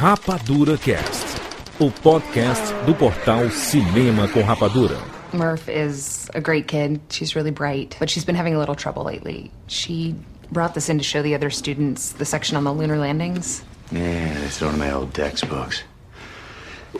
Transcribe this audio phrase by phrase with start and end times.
[0.00, 1.40] Rapadura Cast,
[1.80, 4.98] o podcast do portal Cinema com Rapadura.
[5.32, 7.00] Murph is a great kid.
[7.08, 9.50] She's really bright, but she's been having a little trouble lately.
[9.68, 10.14] She
[10.52, 13.64] brought this in to show the other students the section on the lunar landings.
[13.90, 15.82] Yeah, it's one of my old textbooks.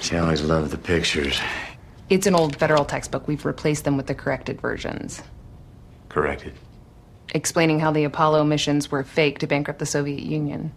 [0.00, 1.38] She always loved the pictures.
[2.08, 3.28] It's an old federal textbook.
[3.28, 5.22] We've replaced them with the corrected versions,
[6.08, 6.54] Corrected.
[7.34, 10.72] explaining how the Apollo missions were fake to bankrupt the Soviet Union.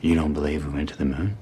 [0.00, 1.36] You don't believe we went to the moon?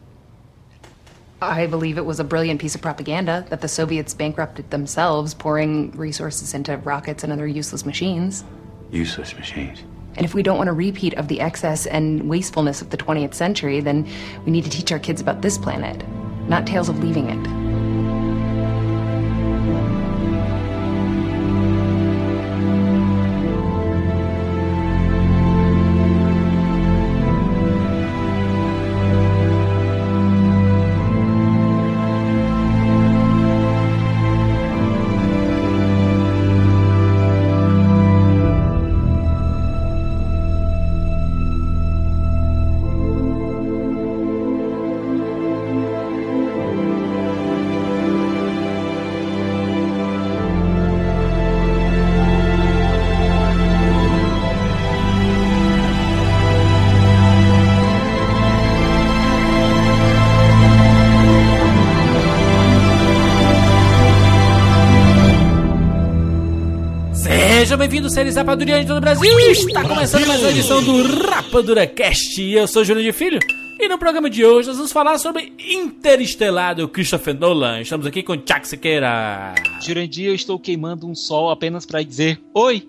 [1.41, 5.93] I believe it was a brilliant piece of propaganda that the Soviets bankrupted themselves, pouring
[5.93, 8.45] resources into rockets and other useless machines.
[8.91, 9.85] Useless machines.
[10.17, 13.35] And if we don't want a repeat of the excess and wastefulness of the 20th
[13.35, 14.09] century, then
[14.45, 16.03] we need to teach our kids about this planet,
[16.49, 17.68] not tales of leaving it.
[67.89, 69.39] Seja bem-vindo, séries Rapadurianos de todo o Brasil!
[69.41, 72.39] Está começando mais uma edição do Rapadura Cast.
[72.43, 73.39] Eu sou Júlio de Filho
[73.81, 77.81] e no programa de hoje nós vamos falar sobre Interestelar do Christopher Nolan.
[77.81, 79.55] Estamos aqui com Chuck Siqueira.
[79.81, 82.85] Jurandir, eu estou queimando um sol apenas para dizer oi.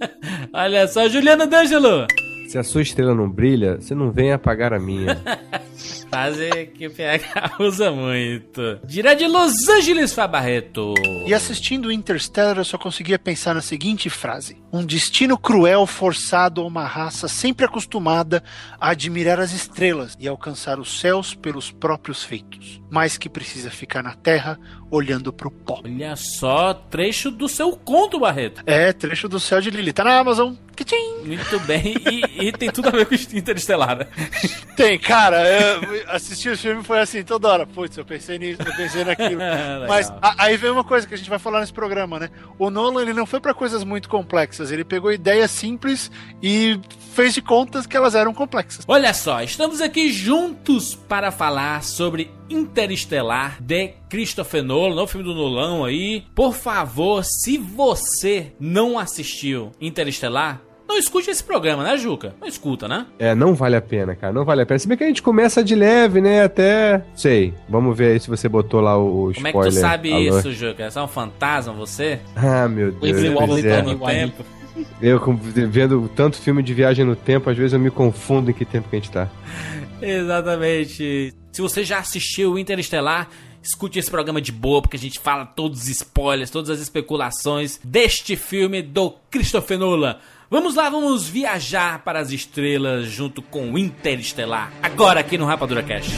[0.50, 2.06] Olha só, Juliana D'Angelo.
[2.48, 5.20] Se a sua estrela não brilha, você não vem apagar a minha.
[6.10, 8.80] Frase que o PH usa muito.
[8.84, 10.94] Direto de Los Angeles, Fabarreto.
[11.26, 16.66] E assistindo Interstellar, eu só conseguia pensar na seguinte frase: Um destino cruel forçado a
[16.66, 18.42] uma raça sempre acostumada
[18.80, 24.02] a admirar as estrelas e alcançar os céus pelos próprios feitos, mas que precisa ficar
[24.02, 24.58] na terra
[24.90, 25.82] olhando pro pó.
[25.84, 28.62] Olha só, trecho do seu conto, Barreto.
[28.66, 29.92] É, trecho do céu de Lili.
[29.92, 30.54] Tá na Amazon.
[31.24, 33.98] Muito bem, e, e tem tudo a ver com Interestelar.
[33.98, 34.06] né?
[34.76, 37.66] Tem, cara, eu assisti o filme foi assim, toda hora.
[37.66, 39.38] Putz, eu pensei nisso, eu pensei naquilo.
[39.40, 39.88] Legal.
[39.88, 42.30] Mas a- aí vem uma coisa que a gente vai falar nesse programa, né?
[42.58, 44.70] O Nolan, ele não foi pra coisas muito complexas.
[44.70, 46.10] Ele pegou ideias simples
[46.42, 46.78] e
[47.12, 48.84] fez de contas que elas eram complexas.
[48.86, 55.34] Olha só, estamos aqui juntos para falar sobre Interestelar de Christopher Nolan, novo filme do
[55.34, 56.24] Nolan aí.
[56.34, 62.34] Por favor, se você não assistiu Interestelar, não escute esse programa, né, Juca?
[62.40, 63.06] Não escuta, né?
[63.18, 64.78] É, não vale a pena, cara, não vale a pena.
[64.78, 67.04] Se bem que a gente começa de leve, né, até...
[67.14, 69.72] Sei, vamos ver aí se você botou lá o, o Como é que spoiler.
[69.72, 70.38] tu sabe Alô?
[70.38, 70.84] isso, Juca?
[70.84, 72.18] É só um fantasma você?
[72.34, 73.18] Ah, meu Deus.
[73.64, 73.82] É.
[73.82, 74.44] tiny No tempo.
[75.02, 75.20] Eu
[75.68, 78.88] vendo tanto filme de viagem no tempo, às vezes eu me confundo em que tempo
[78.88, 79.28] que a gente tá.
[80.00, 81.34] Exatamente.
[81.52, 83.28] Se você já assistiu Interestelar,
[83.62, 87.78] escute esse programa de boa, porque a gente fala todos os spoilers, todas as especulações
[87.82, 90.16] deste filme do Christopher Nolan.
[90.50, 95.82] Vamos lá, vamos viajar para as estrelas junto com o Interestelar, agora aqui no Rapadura
[95.82, 96.10] Cast.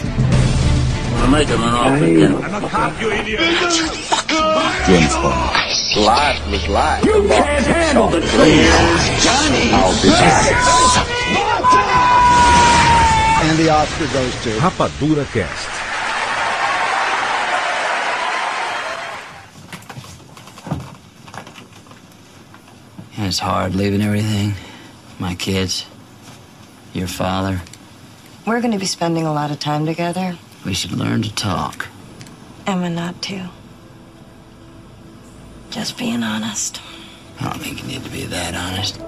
[14.60, 15.89] Rapadura Cast.
[23.22, 24.54] It's hard leaving everything.
[25.18, 25.84] My kids,
[26.94, 27.60] your father.
[28.46, 30.38] We're going to be spending a lot of time together.
[30.64, 31.88] We should learn to talk.
[32.66, 33.50] Emma, not to.
[35.70, 36.80] Just being honest.
[37.38, 38.98] I don't think you need to be that honest.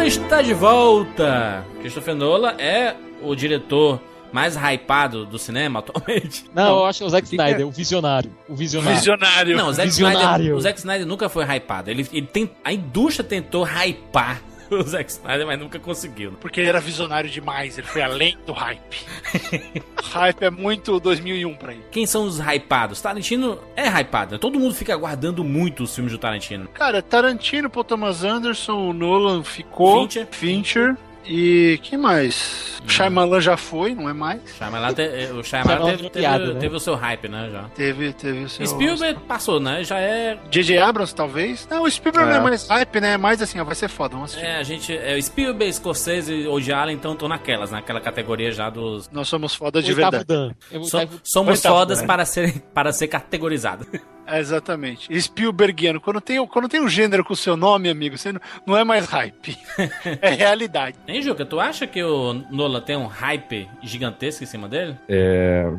[0.00, 1.62] Nolan está de volta.
[1.80, 4.00] Christopher Nolan é o diretor
[4.32, 6.46] mais hypado do cinema atualmente?
[6.54, 7.64] Não, eu acho que é o Zack Snyder, é?
[7.66, 8.32] o visionário.
[8.48, 8.96] O visionário.
[8.96, 9.56] Visionário.
[9.58, 10.24] Não, o Zack, Visionário.
[10.24, 11.90] Snyder, o Zack Snyder nunca foi hypado.
[11.90, 16.32] Ele, ele tem, a indústria tentou hypar o Zack Snyder, mas nunca conseguiu.
[16.40, 19.04] Porque ele era visionário demais, ele foi além do hype.
[20.02, 21.84] hype é muito 2001 pra ele.
[21.90, 23.00] Quem são os hypados?
[23.00, 24.32] Tarantino é hypado.
[24.32, 24.38] né?
[24.38, 26.68] Todo mundo fica aguardando muito os filmes do Tarantino.
[26.68, 30.02] Cara, Tarantino, Paul Thomas Anderson, o Nolan ficou.
[30.02, 30.28] Fincher.
[30.30, 30.96] Fincher.
[31.24, 32.80] E quem mais?
[32.88, 34.40] Shyamalan já foi, não é mais?
[34.56, 36.60] Shyamalan te- eh, o Shyamalan Shyamalan teve, virou teve- piada, né?
[36.60, 37.62] teve o seu hype, né, já.
[37.74, 38.66] Teve, teve o seu.
[38.66, 39.84] Spielberg passou, né?
[39.84, 40.38] Já é...
[40.50, 40.78] J.J.
[40.78, 41.68] Abrams, talvez?
[41.70, 42.32] Não, o Spielberg É.
[42.32, 43.12] não é mais hype, né?
[43.12, 44.46] É mais assim, ó, vai ser foda, vamos assistir.
[44.46, 44.96] É, a gente...
[44.96, 49.08] É, o Spielberg, Scorsese ou de Allen, então, estão naquelas, naquela categoria já dos...
[49.10, 50.26] Nós somos foda de Oitavo verdade.
[50.72, 50.78] Dan.
[50.80, 53.86] O So- somos fodas para ser, para ser categorizado.
[54.30, 55.20] É, exatamente.
[55.20, 56.00] Spielbergiano.
[56.00, 58.76] Quando tem, o- quando tem um gênero com o seu nome, amigo, você não, não
[58.76, 59.56] é mais hype.
[60.22, 60.96] é realidade.
[61.08, 61.44] Hein, Juca?
[61.44, 64.96] Tu acha que o Nolan tem um hype gigantesco em cima dele?
[65.08, 65.70] É,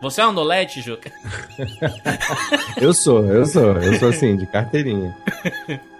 [0.00, 1.10] Você é um Nolete, Juca?
[2.80, 5.14] eu sou, eu sou, eu sou assim, de carteirinha.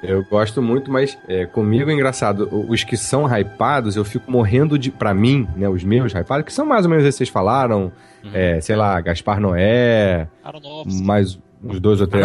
[0.03, 2.49] Eu gosto muito, mas é, comigo é engraçado.
[2.69, 4.91] Os que são hypados, eu fico morrendo de.
[4.91, 5.69] Pra mim, né?
[5.69, 7.91] Os meus hypados, que são mais ou menos esses que vocês falaram.
[8.33, 11.03] é, sei lá, Gaspar Noé, Aronofsky.
[11.03, 12.25] mais uns dois ou três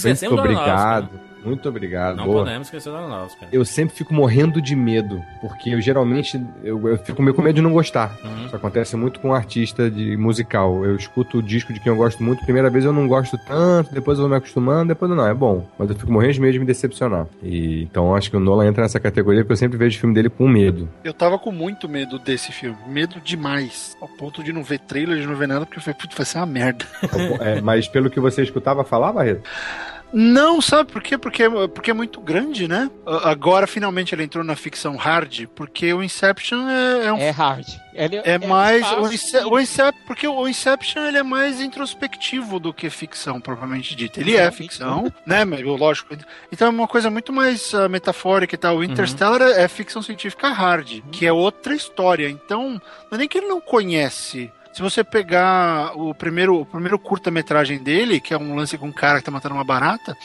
[0.00, 1.08] você é Muito obrigado.
[1.48, 2.16] Muito obrigado.
[2.16, 2.44] Não boa.
[2.44, 3.46] podemos esquecer do Aronofsky.
[3.50, 7.56] Eu sempre fico morrendo de medo, porque eu geralmente eu, eu fico meio com medo
[7.56, 8.16] de não gostar.
[8.22, 8.46] Uhum.
[8.46, 10.84] Isso acontece muito com um artista de musical.
[10.84, 13.92] Eu escuto o disco de quem eu gosto muito, primeira vez eu não gosto tanto,
[13.92, 15.66] depois eu vou me acostumando, depois não, é bom.
[15.78, 17.26] Mas eu fico morrendo de medo de me decepcionar.
[17.42, 20.14] E então acho que o Nolan entra nessa categoria porque eu sempre vejo o filme
[20.14, 20.88] dele com medo.
[21.02, 22.76] Eu tava com muito medo desse filme.
[22.86, 23.96] Medo demais.
[24.00, 26.26] Ao ponto de não ver trailer, de não ver nada, porque eu falei, putz, vai
[26.26, 26.84] ser uma merda.
[27.40, 29.42] É, mas pelo que você escutava falar, Barreto,
[30.12, 31.18] Não, sabe por quê?
[31.18, 31.44] Porque,
[31.74, 32.90] porque é muito grande, né?
[33.24, 37.66] Agora, finalmente, ele entrou na ficção hard, porque o Inception é, é um É hard.
[37.94, 38.86] Ele É mais.
[38.86, 39.02] fácil.
[39.02, 43.94] O Ince- o Incep- porque o Inception ele é mais introspectivo do que ficção, propriamente
[43.96, 44.20] dita.
[44.20, 45.44] Ele é ficção, né?
[45.44, 46.16] Lógico.
[46.52, 48.76] Então é uma coisa muito mais ah, metafórica e tal.
[48.78, 52.28] O Interstellar é, é ficção científica hard, que é outra história.
[52.30, 52.80] Então,
[53.10, 54.50] não é nem que ele não conhece.
[54.72, 58.92] Se você pegar o primeiro, o primeiro curta-metragem dele, que é um lance com um
[58.92, 60.16] cara que tá matando uma barata,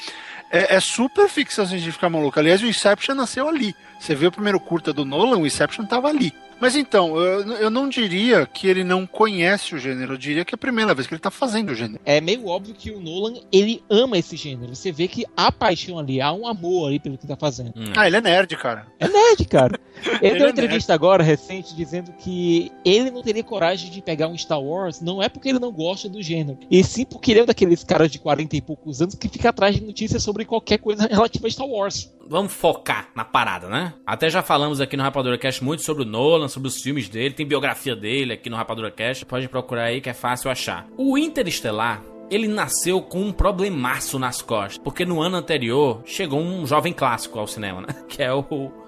[0.51, 2.39] é, é super ficção científica maluca.
[2.39, 3.75] Aliás, o Inception nasceu ali.
[3.99, 6.31] Você vê o primeiro curta do Nolan, o Inception tava ali.
[6.63, 10.53] Mas então, eu, eu não diria que ele não conhece o gênero, eu diria que
[10.53, 11.99] é a primeira vez que ele tá fazendo o gênero.
[12.05, 14.73] É meio óbvio que o Nolan, ele ama esse gênero.
[14.73, 17.73] Você vê que há paixão ali, há um amor ali pelo que tá fazendo.
[17.75, 17.91] Hum.
[17.97, 18.87] Ah, ele é nerd, cara.
[18.97, 19.77] É nerd, cara.
[20.21, 24.01] Ele, Ele deu é uma entrevista agora, recente, dizendo que ele não teria coragem de
[24.01, 27.31] pegar um Star Wars, não é porque ele não gosta do gênero, e sim porque
[27.31, 30.21] ele é um daqueles caras de 40 e poucos anos que fica atrás de notícias
[30.21, 32.11] sobre qualquer coisa relativa a Star Wars.
[32.27, 33.93] Vamos focar na parada, né?
[34.05, 37.33] Até já falamos aqui no Rapadura Cast muito sobre o Nolan, sobre os filmes dele,
[37.33, 40.87] tem biografia dele aqui no Rapadura Cast, pode procurar aí que é fácil achar.
[40.97, 46.65] O Interestelar, ele nasceu com um problemaço nas costas, porque no ano anterior chegou um
[46.65, 47.87] jovem clássico ao cinema, né?
[48.07, 48.43] Que é o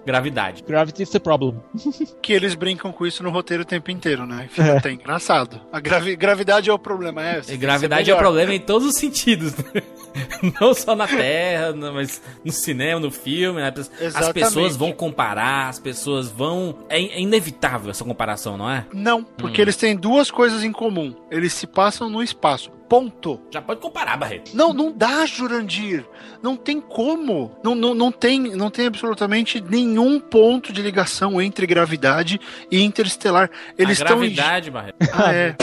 [0.05, 0.63] Gravidade.
[0.63, 1.55] Gravity is the problem.
[2.21, 4.47] Que eles brincam com isso no roteiro o tempo inteiro, né?
[4.49, 5.59] Fica até engraçado.
[5.71, 7.41] A gravi- gravidade é o problema, é.
[7.47, 9.55] E gravidade é o problema em todos os sentidos.
[9.57, 9.81] né?
[10.59, 13.59] Não só na Terra, mas no cinema, no filme.
[13.61, 13.71] né?
[14.15, 16.79] As pessoas vão comparar, as pessoas vão.
[16.89, 18.85] É, é inevitável essa comparação, não é?
[18.93, 21.13] Não, porque eles têm duas coisas em comum.
[21.29, 22.71] Eles se passam no espaço.
[22.87, 23.39] Ponto.
[23.49, 24.51] Já pode comparar, Barreto.
[24.55, 26.05] Não, não dá, Jurandir.
[26.41, 27.51] Não tem como.
[27.63, 32.39] Não, não, não, tem, não tem absolutamente nenhum ponto de ligação entre gravidade
[32.71, 33.49] e interestelar.
[33.77, 34.17] Eles estão.
[34.19, 34.95] gravidade, Barreto.
[35.13, 35.55] Ah, é.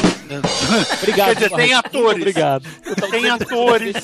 [0.98, 1.28] Obrigado.
[1.28, 2.20] Quer dizer, tem atores.
[2.22, 2.64] Obrigado.
[3.10, 3.96] Tem atores.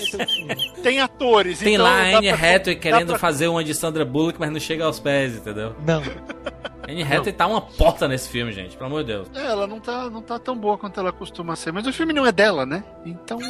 [0.83, 1.59] Tem atores.
[1.61, 4.39] Tem então lá a Anne pra- Hathaway dá querendo pra- fazer uma de Sandra Bullock,
[4.39, 5.75] mas não chega aos pés, entendeu?
[5.87, 6.03] Não.
[6.87, 9.29] Anne Hathaway tá uma porta nesse filme, gente, pelo amor de Deus.
[9.35, 12.13] É, ela não tá, não tá tão boa quanto ela costuma ser, mas o filme
[12.13, 12.85] não é dela, né?
[13.07, 13.39] Então.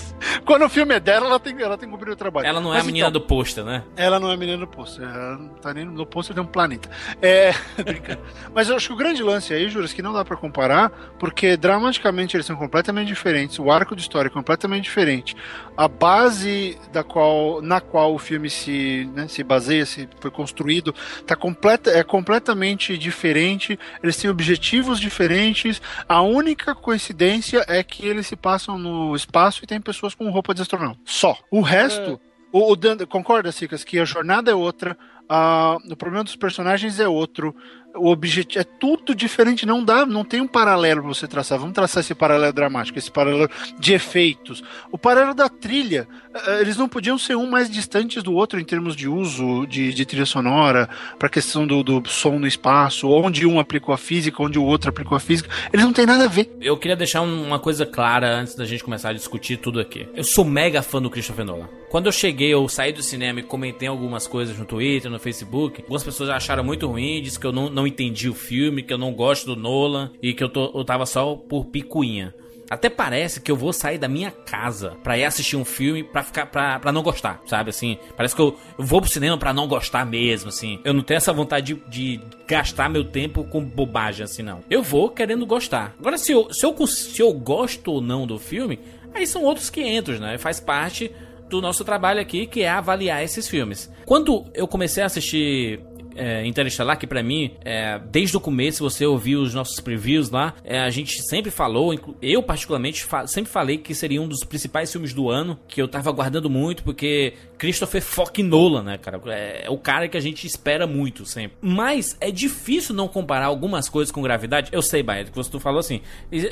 [0.44, 2.46] Quando o filme é dela, ela tem, ela tem que cumprir o trabalho.
[2.46, 3.82] Ela não é Mas a menina então, do pôster, né?
[3.96, 5.04] Ela não é a menina do pôster.
[5.04, 6.88] Ela não tá nem no pôster de um planeta.
[7.20, 7.52] É.
[7.82, 8.20] brincando.
[8.54, 11.56] Mas eu acho que o grande lance aí, Juras, que não dá pra comparar, porque
[11.56, 15.36] dramaticamente eles são completamente diferentes, o arco de história é completamente diferente.
[15.76, 20.94] A base da qual, na qual o filme se, né, se baseia, se foi construído,
[21.26, 23.78] tá completa, é completamente diferente.
[24.02, 25.82] Eles têm objetivos diferentes.
[26.08, 30.52] A única coincidência é que eles se passam no espaço e tem pessoas com roupa
[30.52, 30.98] de astronauta.
[31.04, 31.38] Só.
[31.50, 32.20] O resto.
[32.52, 34.96] O, o Dan- concorda, Cicas, que a jornada é outra,
[35.28, 37.52] Ah, o problema dos personagens é outro.
[37.96, 41.58] O objetivo é tudo diferente, não dá, não tem um paralelo pra você traçar.
[41.58, 43.48] Vamos traçar esse paralelo dramático, esse paralelo
[43.78, 44.62] de efeitos.
[44.92, 48.64] O paralelo da trilha, eh, eles não podiam ser um mais distantes do outro em
[48.64, 50.88] termos de uso de, de trilha sonora,
[51.18, 54.90] pra questão do, do som no espaço, onde um aplicou a física, onde o outro
[54.90, 55.48] aplicou a física.
[55.72, 56.54] Eles não têm nada a ver.
[56.60, 60.08] Eu queria deixar um- uma coisa clara antes da gente começar a discutir tudo aqui.
[60.14, 61.68] Eu sou mega fã do Christopher Nolan.
[61.90, 65.80] Quando eu cheguei, eu saí do cinema e comentei algumas coisas no Twitter, no Facebook.
[65.82, 68.98] Algumas pessoas acharam muito ruim, disse que eu não, não entendi o filme, que eu
[68.98, 72.34] não gosto do Nolan e que eu, tô, eu tava só por picuinha.
[72.68, 76.22] Até parece que eu vou sair da minha casa pra ir assistir um filme pra
[76.22, 77.70] ficar pra, pra não gostar, sabe?
[77.70, 80.80] Assim, parece que eu, eu vou pro cinema pra não gostar mesmo, assim.
[80.84, 84.64] Eu não tenho essa vontade de, de gastar meu tempo com bobagem, assim, não.
[84.68, 85.94] Eu vou querendo gostar.
[85.98, 88.80] Agora, se eu, se eu, se eu gosto ou não do filme,
[89.14, 90.38] aí são outros 500, né?
[90.38, 91.12] Faz parte
[91.48, 93.88] do nosso trabalho aqui, que é avaliar esses filmes.
[94.04, 95.80] Quando eu comecei a assistir
[96.16, 100.54] é, Interestelar, que pra mim, é, desde o começo, você ouviu os nossos previews lá,
[100.64, 104.90] é, a gente sempre falou, eu particularmente fa- sempre falei que seria um dos principais
[104.90, 109.20] filmes do ano, que eu tava aguardando muito, porque Christopher fucking Nolan, né, cara?
[109.26, 111.56] É, é o cara que a gente espera muito sempre.
[111.60, 114.70] Mas é difícil não comparar algumas coisas com Gravidade.
[114.72, 116.00] Eu sei, Baia, que você falou assim,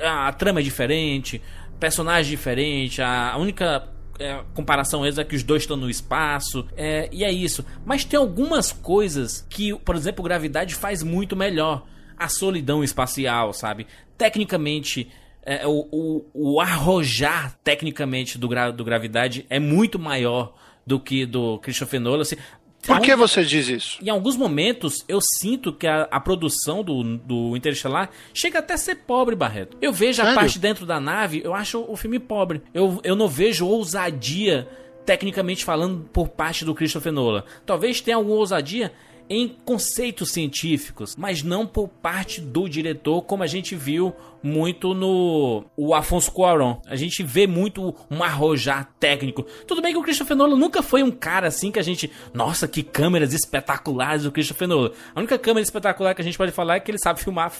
[0.02, 1.40] a, a trama é diferente,
[1.78, 7.25] personagem diferente, a única é, comparação é que os dois estão no espaço, é, e
[7.25, 7.64] é isso.
[7.85, 11.87] Mas tem algumas coisas que, por exemplo, Gravidade faz muito melhor.
[12.16, 13.88] A solidão espacial, sabe?
[14.16, 15.11] Tecnicamente,
[15.42, 20.54] é, o, o, o arrojar tecnicamente do, gra, do Gravidade é muito maior
[20.87, 22.23] do que do Christopher Nolan.
[22.23, 22.37] Assim,
[22.86, 23.98] Por que Aonde- você diz isso?
[24.02, 28.78] em alguns momentos, eu sinto que a, a produção do, do Interestelar chega até a
[28.78, 29.76] ser pobre, Barreto.
[29.80, 30.38] Eu vejo a Sério?
[30.40, 32.62] parte dentro da nave, eu acho o filme pobre.
[32.74, 34.68] Eu, eu não vejo ousadia,
[35.06, 37.44] tecnicamente falando, por parte do Christopher Nolan.
[37.66, 38.92] Talvez tenha alguma ousadia
[39.28, 45.64] em conceitos científicos, mas não por parte do diretor, como a gente viu muito no
[45.76, 46.80] o Afonso Cuarón.
[46.86, 49.42] A gente vê muito um arrojar técnico.
[49.66, 52.68] Tudo bem que o Christopher Nolan nunca foi um cara assim que a gente, nossa,
[52.68, 54.90] que câmeras espetaculares do Christopher Nolan.
[55.14, 57.52] A única câmera espetacular que a gente pode falar é que ele sabe filmar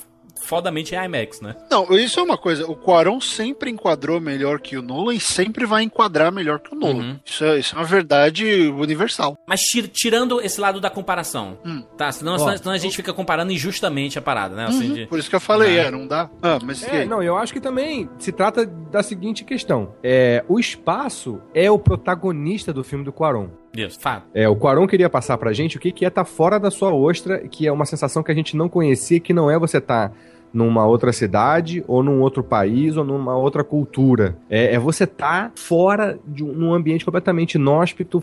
[0.43, 1.55] fodamente em IMAX, né?
[1.71, 2.67] Não, isso é uma coisa.
[2.71, 6.79] O Quaron sempre enquadrou melhor que o Nolan e sempre vai enquadrar melhor que o
[6.79, 6.95] Nolan.
[7.03, 7.21] Uhum.
[7.25, 9.37] Isso, é, isso é uma verdade universal.
[9.47, 11.83] Mas tir- tirando esse lado da comparação, Hum.
[11.97, 12.11] tá?
[12.13, 14.67] Senão, senão, senão a gente fica comparando injustamente a parada, né?
[14.67, 15.83] Assim, de- Por isso que eu falei, Dá.
[15.83, 16.31] é, não dá.
[16.43, 19.95] Ah, mas É, não, eu acho que também se trata da seguinte questão.
[20.03, 23.49] É, o espaço é o protagonista do filme do Quaron.
[23.77, 24.25] Isso, fato.
[24.35, 26.93] É, o Quaron queria passar pra gente o que, que é estar fora da sua
[26.95, 30.13] ostra, que é uma sensação que a gente não conhecia, que não é você estar
[30.53, 34.37] numa outra cidade, ou num outro país, ou numa outra cultura.
[34.49, 38.23] É, é você estar fora de um ambiente completamente inóspito,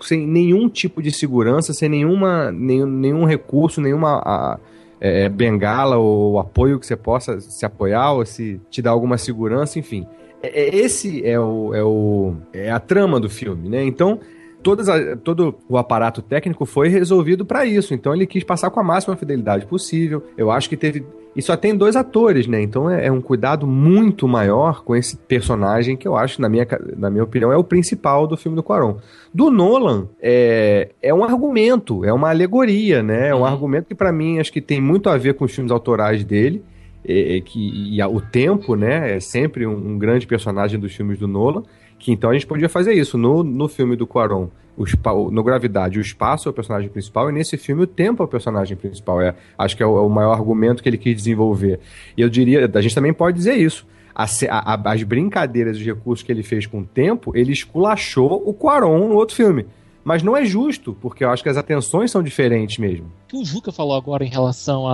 [0.00, 4.58] sem nenhum tipo de segurança, sem nenhuma, nenhum, nenhum recurso, nenhuma a-
[4.98, 9.78] é, bengala ou apoio que você possa se apoiar, ou se te dar alguma segurança,
[9.78, 10.06] enfim.
[10.42, 13.84] É- é- esse é o, é o é a trama do filme, né?
[13.84, 14.18] Então
[14.66, 17.94] todas a- todo o aparato técnico foi resolvido para isso.
[17.94, 20.24] Então ele quis passar com a máxima fidelidade possível.
[20.36, 21.06] Eu acho que teve.
[21.36, 22.60] E só tem dois atores, né?
[22.60, 26.66] Então é, é um cuidado muito maior com esse personagem que eu acho, na minha,
[26.96, 28.96] na minha opinião, é o principal do filme do Quaron.
[29.32, 33.28] Do Nolan, é, é um argumento, é uma alegoria, né?
[33.28, 35.70] É um argumento que, para mim, acho que tem muito a ver com os filmes
[35.70, 36.60] autorais dele.
[37.08, 39.14] é, é que, e a- o tempo, né?
[39.16, 41.62] É sempre um, um grande personagem dos filmes do Nolan.
[42.06, 43.18] Que então a gente podia fazer isso.
[43.18, 44.46] No, no filme do Quaron,
[44.76, 44.84] o
[45.28, 48.28] no Gravidade, o espaço é o personagem principal, e nesse filme o tempo é o
[48.28, 49.20] personagem principal.
[49.20, 51.80] É, acho que é o, é o maior argumento que ele quis desenvolver.
[52.16, 53.84] E eu diria, a gente também pode dizer isso.
[54.14, 58.54] A a- as brincadeiras, os recursos que ele fez com o tempo, ele esculachou o
[58.54, 59.66] Quaron no outro filme.
[60.04, 63.06] Mas não é justo, porque eu acho que as atenções são diferentes mesmo.
[63.06, 64.84] O que o Juca falou agora em relação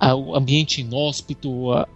[0.00, 1.50] ao ambiente inóspito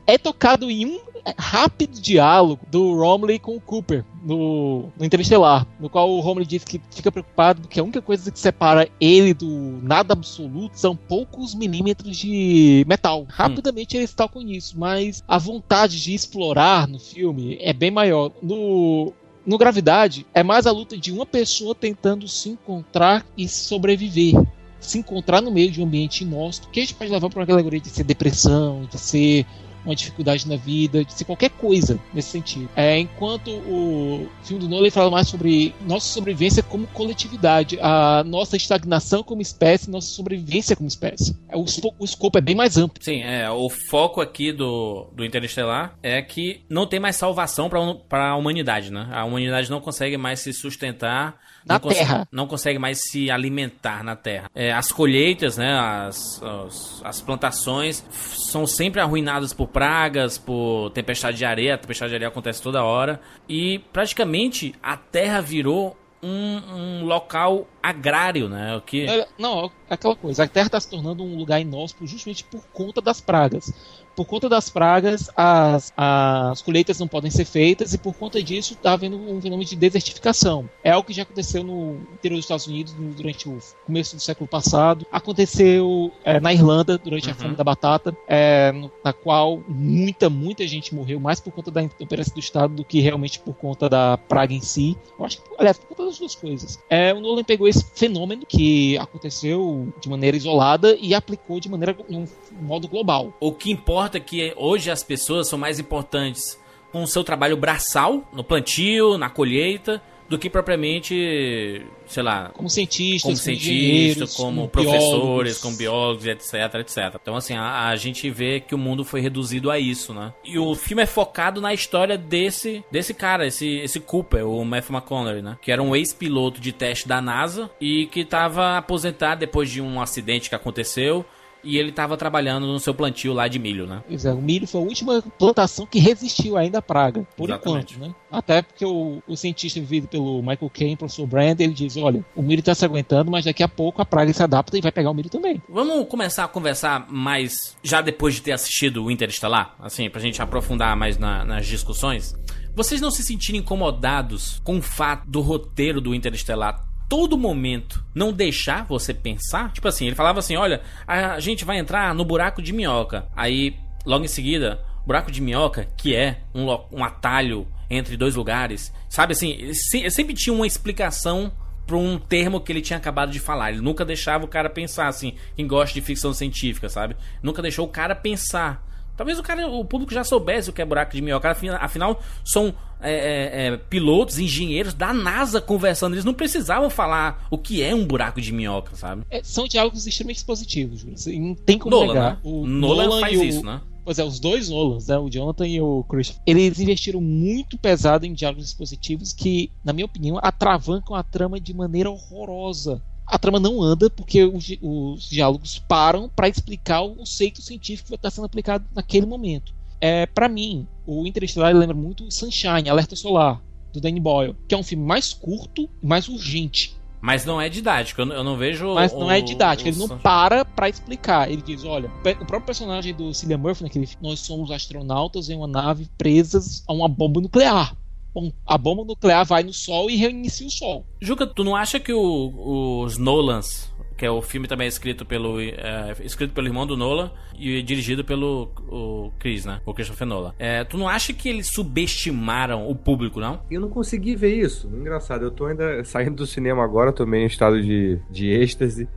[0.06, 0.99] é tocado em um
[1.38, 6.64] rápido diálogo do Romley com o Cooper no, no Interestelar, no qual o Romley diz
[6.64, 11.54] que fica preocupado porque a única coisa que separa ele do nada absoluto são poucos
[11.54, 13.26] milímetros de metal.
[13.28, 18.30] Rapidamente eles tocam nisso, mas a vontade de explorar no filme é bem maior.
[18.42, 19.12] No
[19.47, 24.35] no Gravidade, é mais a luta de uma pessoa tentando se encontrar e sobreviver.
[24.80, 27.47] Se encontrar no meio de um ambiente inóspito, que a gente pode levar para uma
[27.47, 29.47] categoria de ser depressão, de ser
[29.87, 32.69] uma dificuldade na vida, de ser qualquer coisa nesse sentido.
[32.76, 38.57] É, enquanto o filme do Nolan fala mais sobre nossa sobrevivência como coletividade, a nossa
[38.57, 41.37] estagnação como espécie, nossa sobrevivência como espécie.
[41.49, 41.64] É, O,
[41.99, 43.02] o escopo é bem mais amplo.
[43.02, 47.71] Sim, é, o foco aqui do, do Interestelar é que não tem mais salvação
[48.09, 49.09] para a humanidade, né?
[49.12, 52.28] A humanidade não consegue mais se sustentar Na não cons- terra.
[52.30, 54.49] não consegue mais se alimentar na terra.
[54.54, 61.37] É, as colheitas, né, as, as, as plantações são sempre arruinadas por pragas, por tempestade
[61.37, 61.75] de areia.
[61.75, 63.20] A tempestade de areia acontece toda hora.
[63.49, 68.76] E praticamente a terra virou um, um local agrário, né?
[68.76, 69.04] O que...
[69.06, 70.44] É, Não, é aquela coisa.
[70.44, 73.73] A Terra está se tornando um lugar inóspito justamente por conta das pragas.
[74.16, 78.73] Por conta das pragas, as, as colheitas não podem ser feitas e por conta disso
[78.73, 80.68] está havendo um fenômeno de desertificação.
[80.82, 84.23] É algo que já aconteceu no interior dos Estados Unidos no- durante o começo do
[84.23, 85.06] século passado.
[85.12, 87.38] Aconteceu é, na Irlanda durante a Uhum.
[87.38, 91.82] fome da batata, é, no- na qual muita, muita gente morreu mais por conta da
[91.82, 94.96] intemperância do Estado do que realmente por conta da praga em si.
[95.18, 96.78] Eu acho que, aliás, por conta das duas coisas.
[96.88, 101.94] É, o Nolan pegou esse fenômeno que aconteceu de maneira isolada e aplicou de maneira
[102.08, 102.26] em um
[102.62, 103.32] modo global.
[103.40, 106.58] O que importa é que hoje as pessoas são mais importantes
[106.92, 112.68] com o seu trabalho braçal, no plantio, na colheita, do que propriamente, sei lá, Como
[112.68, 115.58] cientistas, como cientistas, como como professores, biólogos.
[115.58, 116.96] como biólogos, etc, etc.
[117.20, 120.32] Então, assim, a, a gente vê que o mundo foi reduzido a isso, né?
[120.44, 124.96] E o filme é focado na história desse, desse cara, esse, esse Cooper, o Matthew
[124.96, 125.58] McConaughey, né?
[125.62, 130.00] Que era um ex-piloto de teste da NASA e que estava aposentado depois de um
[130.00, 131.25] acidente que aconteceu.
[131.64, 134.02] E ele estava trabalhando no seu plantio lá de milho, né?
[134.06, 137.94] Pois é, o milho foi a última plantação que resistiu ainda à praga, por Exatamente.
[137.94, 138.14] enquanto, né?
[138.30, 142.42] Até porque o, o cientista vivido pelo Michael Caine, professor Brand, ele diz, olha, o
[142.42, 145.10] milho está se aguentando, mas daqui a pouco a praga se adapta e vai pegar
[145.10, 145.60] o milho também.
[145.68, 150.40] Vamos começar a conversar mais já depois de ter assistido o Interestelar, assim, pra gente
[150.40, 152.34] aprofundar mais na- nas discussões.
[152.75, 158.32] Vocês não se sentirem incomodados com o fato do roteiro do Interestelar todo momento não
[158.32, 159.72] deixar você pensar?
[159.72, 163.26] Tipo assim, ele falava assim: olha, a gente vai entrar no buraco de minhoca.
[163.34, 168.92] Aí, logo em seguida, buraco de minhoca, que é um, um atalho entre dois lugares,
[169.08, 171.52] sabe assim, se- sempre tinha uma explicação
[171.86, 173.70] para um termo que ele tinha acabado de falar.
[173.70, 177.16] Ele nunca deixava o cara pensar, assim, quem gosta de ficção científica, sabe?
[177.40, 178.84] Nunca deixou o cara pensar.
[179.16, 181.48] Talvez o cara, o público já soubesse o que é buraco de minhoca.
[181.80, 186.15] Afinal, são é, é, é, pilotos, engenheiros da NASA conversando.
[186.15, 189.23] Eles não precisavam falar o que é um buraco de minhoca, sabe?
[189.31, 191.17] É, são diálogos extremamente expositivos, Júlio.
[191.19, 192.33] Você Não tem como Nolan, negar.
[192.35, 192.38] né?
[192.43, 193.81] O Nolan faz o- isso, né?
[194.05, 198.25] Pois é, os dois Nolans, né, o Jonathan e o Christopher, eles investiram muito pesado
[198.25, 203.02] em diálogos expositivos que, na minha opinião, atravancam a trama de maneira horrorosa.
[203.26, 208.15] A trama não anda porque os, os diálogos param para explicar o conceito científico que
[208.15, 209.75] está sendo aplicado naquele momento.
[210.00, 214.78] É, para mim, o Interestelar lembra muito Sunshine, Alerta Solar, do Danny Boyle, que é
[214.78, 216.95] um filme mais curto e mais urgente.
[217.21, 218.21] Mas não é didático.
[218.21, 218.95] Eu, não- eu não vejo.
[218.95, 221.50] Mas não é o- didático, o- ele não para pra explicar.
[221.50, 225.56] Ele diz: olha, o próprio personagem do Cillian Murphy naquele filme, nós somos astronautas em
[225.56, 227.97] uma nave presas a uma bomba nuclear.
[228.34, 231.06] Bom, a bomba nuclear vai no Sol e reinicia o Sol.
[231.21, 235.61] Juca, tu não acha que o- os Nolans, que é o filme também escrito pelo
[235.61, 239.81] é, escrito pelo irmão do Nolan e dirigido pelo o Chris, né?
[239.85, 240.55] O Christopher Nolan.
[240.59, 243.61] É, tu não acha que eles subestimaram o público, não?
[243.71, 244.89] Eu não consegui ver isso.
[244.89, 249.09] Engraçado, eu tô ainda saindo do cinema agora, tô meio em estado de, de êxtase.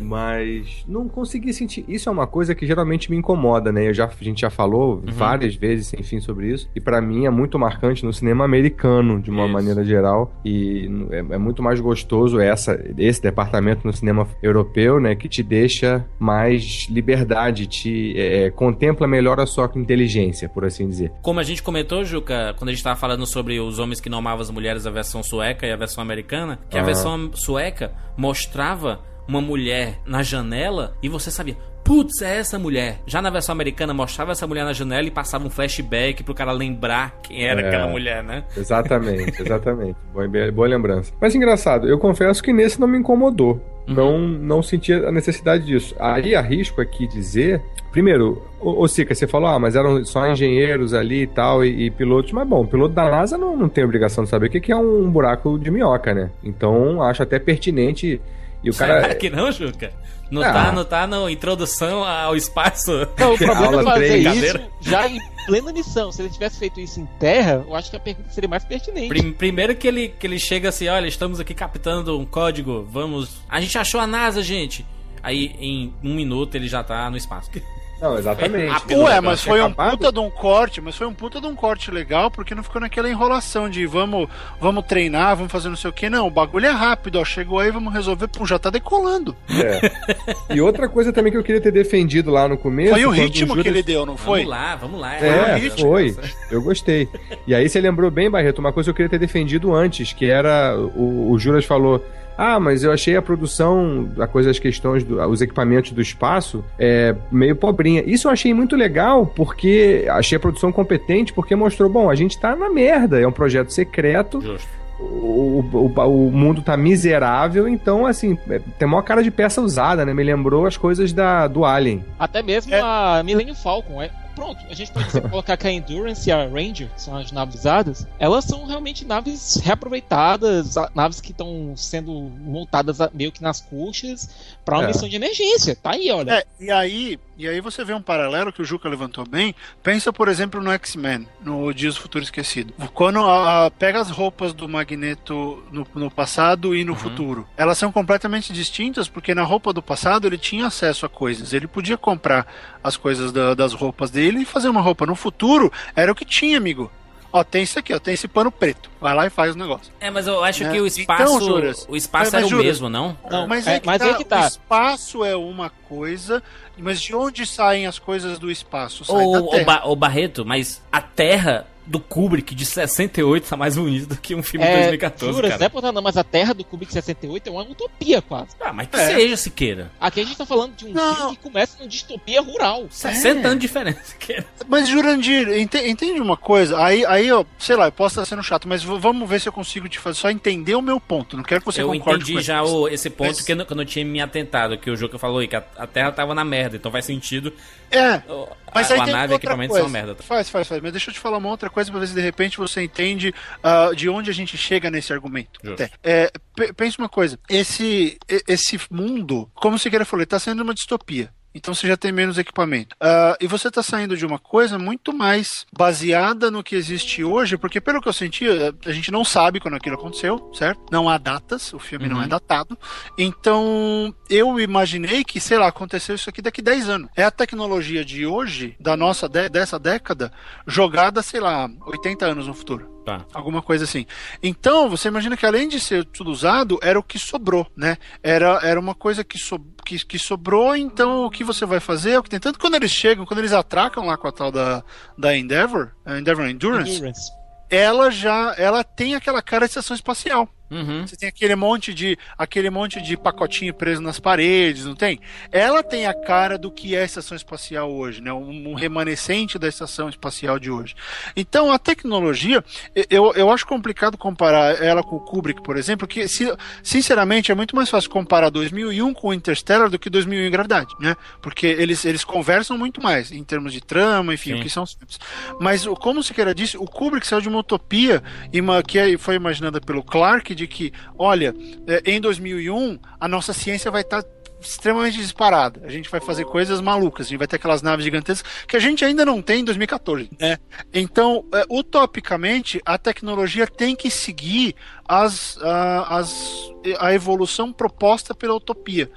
[0.00, 1.84] Mas não consegui sentir.
[1.88, 3.88] Isso é uma coisa que geralmente me incomoda, né?
[3.88, 6.68] Eu já, a gente já falou várias vezes, sem fim, sobre isso.
[6.74, 9.52] E pra mim é muito marcante no cinema americano, de uma Isso.
[9.52, 10.32] maneira geral.
[10.44, 15.14] E é, é muito mais gostoso essa, esse departamento no cinema europeu, né?
[15.14, 21.12] Que te deixa mais liberdade, te é, contempla melhor a sua inteligência, por assim dizer.
[21.22, 24.18] Como a gente comentou, Juca, quando a gente tava falando sobre os homens que não
[24.18, 26.84] amavam as mulheres, a versão sueca e a versão americana, que a Ah.
[26.84, 33.00] versão sueca mostrava uma mulher na janela e você sabia, putz, é essa mulher.
[33.06, 36.50] Já na versão americana mostrava essa mulher na janela e passava um flashback pro cara
[36.50, 37.68] lembrar quem era É.
[37.68, 38.44] aquela mulher, né?
[38.56, 39.96] Exatamente, exatamente.
[40.12, 41.12] boa, boa lembrança.
[41.20, 43.60] Mas engraçado, eu confesso que nesse não me incomodou.
[43.86, 45.94] Não, não senti a necessidade disso.
[45.98, 47.62] Aí arrisco aqui dizer.
[47.90, 51.90] Primeiro, ô, Sica, você falou, ah, mas eram só engenheiros ali e tal, e, e
[51.90, 52.32] pilotos.
[52.32, 54.70] Mas bom, o piloto da NASA não, não tem obrigação de saber o que que
[54.72, 56.30] é um buraco de minhoca, né?
[56.44, 58.20] Então acho até pertinente.
[58.62, 59.14] E o Será cara.
[59.14, 59.92] que não, Juca?
[60.30, 60.52] Não, Ah.
[60.52, 62.90] tá, não tá na introdução ao espaço.
[63.18, 64.20] Não, o problema Aula é fazer três.
[64.26, 64.70] isso Brincadeira.
[64.82, 66.12] já em plena missão.
[66.12, 69.08] Se ele tivesse feito isso em terra, eu acho que a pergunta seria mais pertinente.
[69.08, 73.40] Prim- Primeiro que ele, que ele chega assim, olha, estamos aqui captando um código, vamos...
[73.48, 74.84] A gente achou a NASA, gente!
[75.22, 77.50] Aí, em um minuto, ele já tá no espaço.
[78.00, 78.70] Não, exatamente.
[78.90, 79.98] Ué, negócio mas foi um acabado.
[79.98, 82.80] puta de um corte, mas foi um puta de um corte legal, porque não ficou
[82.80, 84.28] naquela enrolação de vamos,
[84.60, 86.08] vamos treinar, vamos fazer não sei o que.
[86.08, 87.24] Não, o bagulho é rápido, ó.
[87.24, 89.34] Chegou aí, vamos resolver, pum, já tá decolando.
[89.50, 90.54] É.
[90.54, 92.92] E outra coisa também que eu queria ter defendido lá no começo.
[92.92, 94.44] Foi o ritmo Juras- que ele deu, não foi?
[94.44, 95.16] Vamos lá, vamos lá.
[95.16, 95.78] É, ritmo.
[95.88, 96.16] foi.
[96.50, 97.08] Eu gostei.
[97.46, 100.26] E aí você lembrou bem, Barreto, uma coisa que eu queria ter defendido antes, que
[100.26, 102.04] era o, o Juras falou.
[102.40, 106.64] Ah, mas eu achei a produção, a coisa, as questões, do, os equipamentos do espaço,
[106.78, 108.04] é, meio pobrinha.
[108.06, 112.38] Isso eu achei muito legal, porque achei a produção competente, porque mostrou, bom, a gente
[112.38, 114.68] tá na merda, é um projeto secreto, Justo.
[115.00, 115.86] o, o,
[116.28, 120.14] o mundo tá miserável, então, assim, é, tem uma cara de peça usada, né?
[120.14, 122.04] Me lembrou as coisas da, do Alien.
[122.18, 122.80] Até mesmo É.
[122.80, 124.00] a Millennium Falcon.
[124.00, 127.32] É, pronto, a gente pode colocar que a Endurance e a Ranger, que são as
[127.32, 133.60] naves usadas, elas são realmente naves reaproveitadas, naves que estão sendo montadas meio que nas
[133.60, 134.28] coxas
[134.64, 134.86] para uma É.
[134.88, 135.74] missão de emergência.
[135.74, 136.32] Tá aí, olha.
[136.32, 139.54] É, e aí, e aí você vê um paralelo que o Juca levantou bem.
[139.82, 142.72] Pensa, por exemplo, no X-Men, no Dias do Futuro Esquecido.
[142.94, 147.78] Quando a, a- pega as roupas do Magneto no, no passado e no futuro, elas
[147.78, 151.52] são completamente distintas porque na roupa do passado ele tinha acesso a coisas.
[151.52, 152.46] Ele podia comprar
[152.84, 155.06] as coisas da- das roupas dele e fazer uma roupa.
[155.06, 156.90] No futuro, era o que tinha, amigo.
[157.32, 158.90] Ó, tem isso aqui, ó, tem esse pano preto.
[159.00, 159.92] Vai lá e faz o negócio.
[160.00, 160.70] É, mas eu acho Né?
[160.72, 161.40] que o Então, espaço.
[161.44, 163.16] Juras, o espaço mas- era o Juras, mesmo, não?
[163.30, 164.44] Não, mas é- é, que mas tá, é que tá.
[164.44, 166.42] o espaço é uma coisa,
[166.78, 169.04] mas de onde saem as coisas do espaço?
[169.04, 169.64] Sai ô, Terra.
[169.64, 174.34] Ba- ô, Barreto, mas a Terra do Kubrick de 68 tá mais bonita do que
[174.34, 175.58] um filme de É, 2014, juras, cara.
[175.60, 178.48] não é por nada, não, mas a Terra do Kubrick 68 é uma utopia quase.
[178.60, 179.06] Ah, mas que É.
[179.14, 179.90] seja, Siqueira.
[180.00, 181.14] Aqui a gente tá falando de um Não.
[181.14, 182.86] filme que começa numa distopia rural.
[182.90, 184.46] 60 anos de diferença, Siqueira.
[184.68, 186.78] Mas, Jurandir, ente- entende uma coisa?
[186.82, 189.52] Aí, aí eu, sei lá, eu posso estar sendo chato, mas vamos ver se eu
[189.52, 191.36] consigo te fazer só entender o meu ponto.
[191.36, 192.74] Não quero que você eu concorde entendi com já isso.
[192.76, 194.96] o- esse ponto Mas- que, eu não, que eu não tinha me atentado, que o
[194.96, 197.52] Juca falou aí, que a, a Terra tava na merda, então faz sentido.
[197.90, 199.84] É, o- mas a, aí a tem nave e outra equipamento coisa.
[199.84, 200.14] são merda.
[200.22, 200.82] Faz, faz, faz.
[200.82, 203.32] Mas deixa eu te falar uma outra coisa pra ver se de repente você entende
[203.62, 205.60] ah, de onde a gente chega nesse argumento.
[206.02, 207.38] É, pe- pensa uma coisa.
[207.48, 211.30] Esse, esse mundo, como o Siqueira falou, ele tá sendo uma distopia.
[211.54, 212.94] Então você já tem menos equipamento.
[213.00, 217.56] Ah, e você está saindo de uma coisa muito mais baseada no que existe hoje,
[217.56, 220.80] porque pelo que eu senti, eh, a gente não sabe quando aquilo aconteceu, certo?
[220.92, 222.78] Não há datas, o filme não é datado.
[223.16, 227.08] Então eu imaginei que, sei lá, aconteceu isso aqui daqui 10 anos.
[227.16, 230.32] É a tecnologia de hoje, da nossa dé- dessa década,
[230.66, 232.97] jogada, sei lá, 80 anos no futuro.
[233.08, 233.26] Tá.
[233.32, 234.04] Alguma coisa assim.
[234.42, 237.96] Então, você imagina que além de ser tudo usado, era o que sobrou, né?
[238.22, 242.12] Era, era uma coisa que, so, que, que sobrou, então o que você vai fazer
[242.12, 242.40] é o que tem.
[242.40, 244.82] Tanto quando eles chegam, quando eles atracam lá com a tal da,
[245.16, 247.30] da Endeavor, a Endeavor Endurance, Endurance.
[247.70, 250.48] ela já ela tem aquela cara de estação espacial.
[250.70, 251.06] Uhum.
[251.06, 255.18] Você tem aquele monte de aquele monte de pacotinho preso nas paredes, não tem?
[255.50, 258.32] Ela tem a cara do que é a estação espacial hoje, né?
[258.32, 260.94] Um, um remanescente da estação espacial de hoje.
[261.36, 262.62] Então a tecnologia,
[263.08, 267.54] eu, eu acho complicado comparar ela com o Kubrick, por exemplo, que se- sinceramente é
[267.54, 271.16] muito mais fácil comparar 2001 com o Interstellar do que 2001 em Gravidade, né?
[271.40, 274.60] Porque eles, eles conversam muito mais em termos de trama, enfim, Sim.
[274.60, 275.18] o que são os filmes.
[275.60, 279.34] Mas como se queira disse, o Kubrick saiu de uma utopia ima- que é- foi
[279.34, 281.54] imaginada pelo Clark de que, olha,
[281.86, 284.22] é, em 2001 a nossa ciência vai estar
[284.60, 285.80] extremamente disparada.
[285.84, 288.80] A gente vai fazer coisas malucas, a gente vai ter aquelas naves gigantescas que a
[288.80, 290.58] gente ainda não tem em 2014, né?
[290.92, 294.74] Então, é, utopicamente, a tecnologia tem que seguir
[295.06, 299.10] as, a, as, a evolução proposta pela utopia.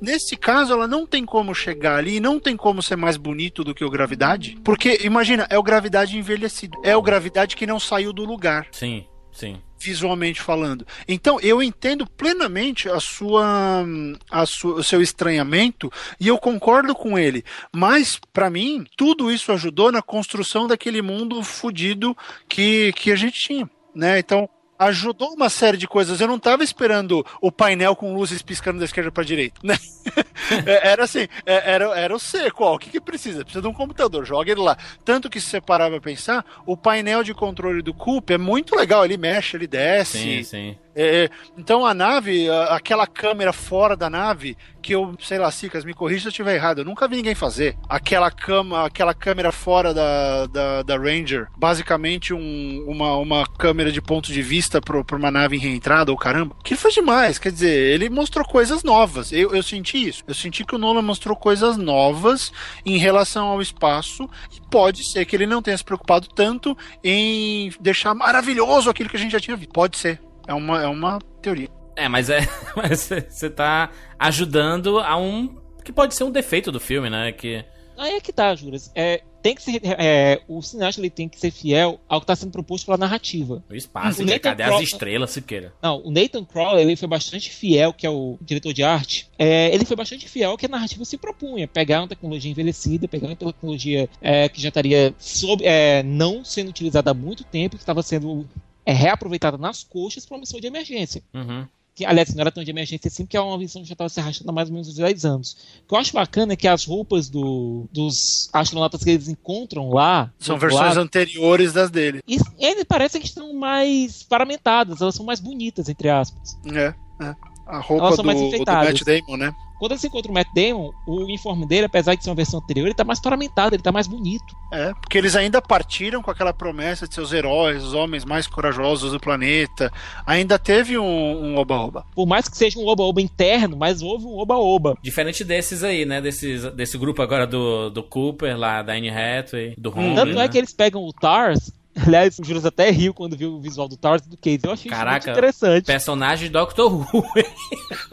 [0.00, 3.74] Nesse caso, ela não tem como chegar ali, não tem como ser mais bonito do
[3.74, 8.12] que o Gravidade, porque, imagina, é o Gravidade envelhecido, é o Gravidade que não saiu
[8.12, 9.60] do lugar Sim, sim.
[9.78, 10.86] visualmente falando.
[11.06, 13.84] Então eu entendo plenamente a sua,
[14.30, 17.44] a sua, o seu estranhamento e eu concordo com ele.
[17.72, 22.16] Mas para mim tudo isso ajudou na construção daquele mundo fudido
[22.48, 24.18] que que a gente tinha, né?
[24.18, 26.20] Então ajudou uma série de coisas.
[26.20, 29.76] Eu não estava esperando o painel com luzes piscando da esquerda para direita, né?
[30.66, 33.42] É, era assim, é, era, era o seco, o que, que precisa?
[33.42, 34.76] Precisa de um computador, joga ele lá.
[35.02, 38.76] Tanto que se você parar pra pensar, o painel de controle do Coop é muito
[38.76, 40.18] legal, ele mexe, ele desce.
[40.18, 40.78] Sim, sim.
[40.96, 41.28] É,
[41.58, 46.20] então a nave, aquela câmera fora da nave, que eu, sei lá, Cicas, me corrija
[46.22, 47.76] se eu estiver errado, eu nunca vi ninguém fazer.
[47.88, 54.00] Aquela, cama, aquela câmera fora da, da, da Ranger, basicamente um- uma, uma câmera de
[54.00, 56.54] ponto de vista para uma nave em reentrada, ou caramba.
[56.62, 59.32] Que foi demais, quer dizer, ele mostrou coisas novas.
[59.32, 60.22] Eu, eu senti isso.
[60.28, 62.52] Eu senti que o Nolan mostrou coisas novas
[62.84, 67.72] em relação ao espaço, e pode ser que ele não tenha se preocupado tanto em
[67.80, 69.72] deixar maravilhoso aquilo que a gente já tinha visto.
[69.72, 70.20] Pode ser.
[70.46, 71.68] É uma, é uma teoria.
[71.96, 72.40] É, mas é.
[72.76, 75.62] Mas você tá ajudando a um.
[75.84, 77.30] Que pode ser um defeito do filme, né?
[77.30, 77.64] Que
[77.96, 78.90] Aí é que tá, Juras.
[78.94, 82.34] É, tem que ser, é, o cineasta ele tem que ser fiel ao que está
[82.34, 83.62] sendo proposto pela narrativa.
[83.70, 84.24] O espaço, O?
[84.24, 85.72] Nathan cadê as estrelas, Siqueira?
[85.82, 89.28] Não, o Nathan Crowley ele foi bastante fiel, que é o diretor de arte.
[89.38, 91.68] É, ele foi bastante fiel ao que a narrativa se propunha.
[91.68, 96.70] Pegar uma tecnologia envelhecida, pegar uma tecnologia é, que já estaria sob, é, não sendo
[96.70, 98.48] utilizada há muito tempo, que estava sendo
[98.86, 101.22] é, reaproveitada nas coxas para uma missão de emergência.
[101.32, 101.66] Uhum.
[101.96, 104.08] Que, aliás, não era tão de emergência assim, porque é uma missão que já estava
[104.08, 105.52] se arrastando há mais ou menos uns 10 anos.
[105.84, 109.90] O que eu acho bacana é que as roupas do- dos astronautas que eles encontram
[109.90, 110.32] lá.
[110.40, 112.20] São versões lado, anteriores das dele.
[112.26, 116.58] e eles parecem que estão mais paramentadas, elas são mais bonitas, entre aspas.
[116.66, 116.92] É,
[117.24, 117.34] é.
[117.66, 118.50] A roupa do, mais do.
[118.50, 119.54] Matt Damon, né?
[119.84, 122.86] Quando você encontra o Matt Damon, o uniforme dele, apesar de ser uma versão anterior,
[122.86, 124.56] ele tá mais paramentado, ele tá mais bonito.
[124.72, 129.12] É, porque eles ainda partiram com aquela promessa de seus heróis, os homens mais corajosos
[129.12, 129.92] do planeta.
[130.26, 132.06] Ainda teve um um oba-oba.
[132.14, 134.96] Por mais que seja um oba-oba interno, mas houve um oba-oba.
[135.02, 136.20] Diferente desses aí, né?
[136.20, 140.14] Desses, desse grupo agora do, do Cooper, lá da Anne Hathaway, do Holmes.
[140.14, 140.44] Tanto né?
[140.44, 141.70] é que eles pegam o Tars.
[142.06, 144.60] Aliás, o Juras até riu quando viu o visual do Tars e do Case.
[144.64, 145.84] Eu achei isso Caraca, muito interessante.
[145.86, 147.24] Personagem de Doctor Who.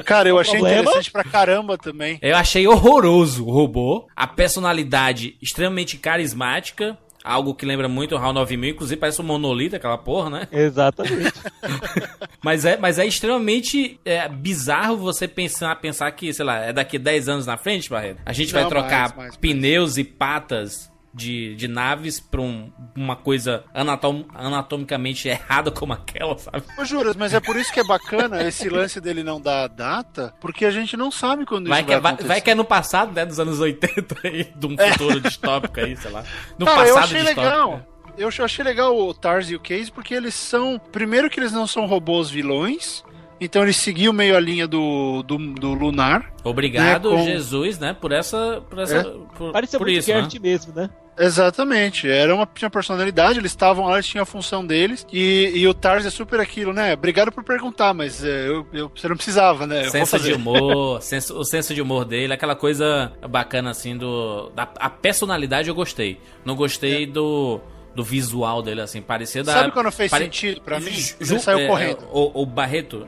[0.05, 0.81] Cara, eu achei problema?
[0.81, 2.19] interessante pra caramba também.
[2.21, 4.07] Eu achei horroroso o robô.
[4.15, 6.97] A personalidade extremamente carismática.
[7.23, 8.71] Algo que lembra muito o HAL 9000.
[8.71, 10.47] Inclusive parece um monolito, aquela porra, né?
[10.51, 11.33] Exatamente.
[12.43, 16.97] Mas é, mas é extremamente é, bizarro você pensar, pensar que, sei lá, é daqui
[16.97, 18.19] 10 anos na frente, Barreto.
[18.25, 19.37] A gente vai Não, trocar mais, mais, mais.
[19.37, 26.37] pneus e patas de, de naves pra um- uma coisa anatom- anatomicamente errada como aquela,
[26.37, 26.63] sabe?
[26.79, 30.33] Ô, Juras, mas é por isso que é bacana esse lance dele não dar data,
[30.39, 32.27] porque a gente não sabe quando Vai isso que, é- vai vai, acontecer.
[32.27, 33.25] vai que é no passado, né?
[33.25, 36.23] Dos anos 80 aí, de um futuro distópico aí, sei lá.
[36.57, 37.41] No Cara, eu passado achei distópico.
[37.41, 37.87] legal.
[38.17, 40.77] Eu ach- achei legal o Tars e o Case porque eles são.
[40.91, 43.03] Primeiro, que eles não são robôs vilões.
[43.39, 46.31] Então eles seguiam meio a linha do, do, do Lunar.
[46.43, 47.91] Obrigado, né, com- Jesus, né?
[47.99, 48.61] Por essa.
[48.69, 49.03] Por, essa, É.
[49.35, 50.27] por, Parecia por muito isso, né?
[50.39, 50.89] Mesmo, né?
[51.17, 52.09] Exatamente.
[52.09, 55.05] Era uma tinha personalidade, eles estavam lá, eles tinham a função deles.
[55.11, 56.93] E, e o Tars é super aquilo, né?
[56.93, 59.85] Obrigado por perguntar, mas é, eu, eu- você não precisava, né?
[59.85, 64.49] Eu Senso de humor, senso- o senso de humor dele, aquela coisa bacana assim do.
[64.55, 66.19] Da, a personalidade eu gostei.
[66.45, 67.59] Não gostei do.
[67.93, 69.51] Do visual dele, assim, parecia da.
[69.51, 69.55] É.
[69.55, 70.91] Sabe quando fez pare- sentido pra mim?
[70.91, 72.07] Ju- Ele saiu é, correndo.
[72.09, 73.05] O, o Barreto.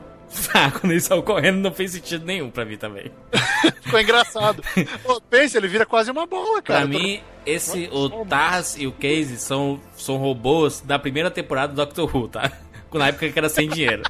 [0.54, 3.10] Ah, quando ele saiu correndo não fez sentido nenhum pra mim também.
[3.82, 4.62] Ficou engraçado.
[5.02, 6.86] Pô, pensa, ele vira quase uma bola, cara.
[6.86, 11.76] Pra mim, esse, o Tars e o Casey são, são robôs da primeira temporada do
[11.76, 12.50] Doctor Who, tá?
[12.94, 14.04] Na época que era sem dinheiro.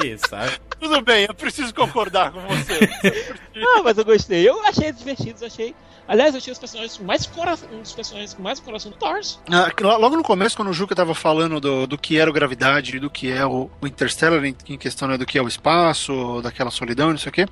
[0.00, 0.52] é isso, sabe?
[0.78, 2.88] Tudo bem, eu preciso concordar com você.
[3.56, 4.48] Ah, mas eu gostei.
[4.48, 5.74] Eu achei eu achei.
[6.06, 7.68] Aliás, eu achei os personagens mais coração.
[7.72, 9.38] Um dos personagens com mais coração do Tars.
[9.50, 12.98] Ah, Logo no começo, quando o Juca tava falando do, do que era o gravidade
[12.98, 16.40] do que é o, o Interstellar, em, em questão né, do que é o espaço,
[16.42, 17.46] daquela solidão, não sei o quê,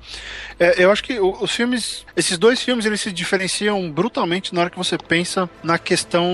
[0.59, 4.69] é, eu acho que os filmes, esses dois filmes, eles se diferenciam brutalmente na hora
[4.69, 6.25] que você pensa na questão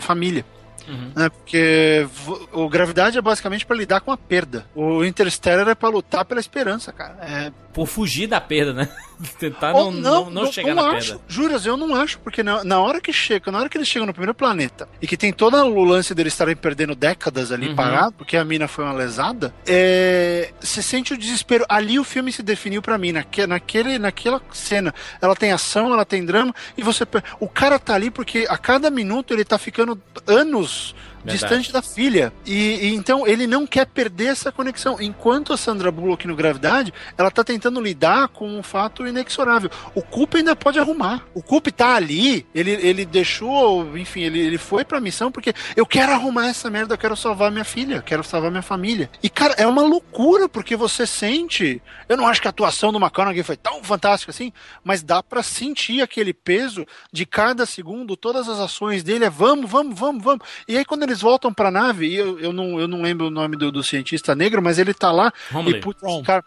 [0.00, 0.44] família.
[0.86, 2.06] Né, porque
[2.52, 4.66] o gravidade é basicamente pra lidar com a perda.
[4.74, 7.16] O Interstellar é pra lutar pela esperança, cara.
[7.22, 8.88] É, Por fugir da perda, né?
[9.38, 11.12] Tentar ou não, não, não, chegar na acho.
[11.14, 11.24] perda.
[11.28, 14.06] Juras, eu não acho, porque na, na hora que chega, na hora que eles chegam
[14.06, 17.74] no primeiro planeta e que tem todo o lance deles estarem perdendo décadas ali Uhum.
[17.76, 21.64] parado, porque a mina foi uma lesada, é, você sente o desespero.
[21.68, 24.92] Ali o filme se definiu pra mim, naque, naquele, naquela cena.
[25.22, 27.04] Ela tem ação, ela tem drama, e você.
[27.40, 30.73] O cara tá ali porque a cada minuto ele tá ficando anos.
[30.74, 31.38] house Verdade.
[31.38, 32.32] Distante da filha.
[32.44, 34.98] E, e então ele não quer perder essa conexão.
[35.00, 39.70] Enquanto a Sandra Bullock no Gravidade, ela tá tentando lidar com um fato inexorável.
[39.94, 41.26] O Coop ainda pode arrumar.
[41.34, 45.86] O Coop tá ali, ele, ele deixou, enfim, ele, ele foi pra missão porque eu
[45.86, 49.10] quero arrumar essa merda, eu quero salvar minha filha, eu quero salvar minha família.
[49.22, 51.82] E, cara, é uma loucura, porque você sente.
[52.08, 55.42] Eu não acho que a atuação do McConaughey foi tão fantástica assim, mas dá pra
[55.42, 60.46] sentir aquele peso de cada segundo, todas as ações dele é vamos, vamos, vamos, vamos.
[60.68, 63.30] E aí, quando eles voltam pra nave, e eu, eu, não, eu não lembro o
[63.30, 65.32] nome do, do cientista negro, mas ele tá lá
[65.66, 66.44] e putz, cara,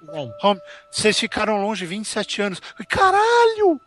[0.91, 2.61] vocês ficaram longe 27 anos.
[2.87, 3.79] Caralho!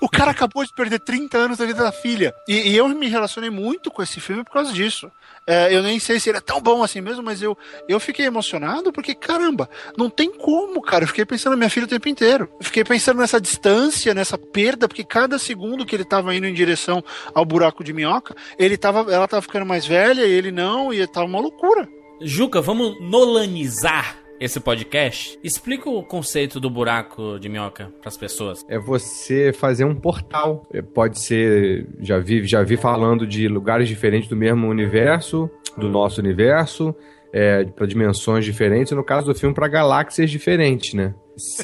[0.00, 2.34] O cara acabou de perder 30 anos da vida da filha.
[2.48, 5.10] E, e eu me relacionei muito com esse filme por causa disso.
[5.46, 7.56] É, eu nem sei se ele é tão bom assim mesmo, mas eu,
[7.88, 11.04] eu fiquei emocionado porque, caramba, não tem como, cara.
[11.04, 12.48] Eu fiquei pensando na minha filha o tempo inteiro.
[12.60, 16.54] Eu fiquei pensando nessa distância, nessa perda, porque cada segundo que ele tava indo em
[16.54, 17.02] direção
[17.34, 21.04] ao buraco de minhoca, ele tava, ela tava ficando mais velha e ele não, e
[21.06, 21.88] tava uma loucura.
[22.20, 25.38] Juca, vamos nolanizar esse podcast?
[25.44, 28.64] Explica o conceito do buraco de minhoca pras pessoas.
[28.68, 30.66] É você fazer um portal.
[30.72, 35.88] É, Pode ser, já vi, já vi falando de lugares diferentes do mesmo universo, do
[35.88, 36.92] nosso universo,
[37.32, 38.92] é, para dimensões diferentes.
[38.92, 41.14] No caso do filme, para galáxias diferentes, né?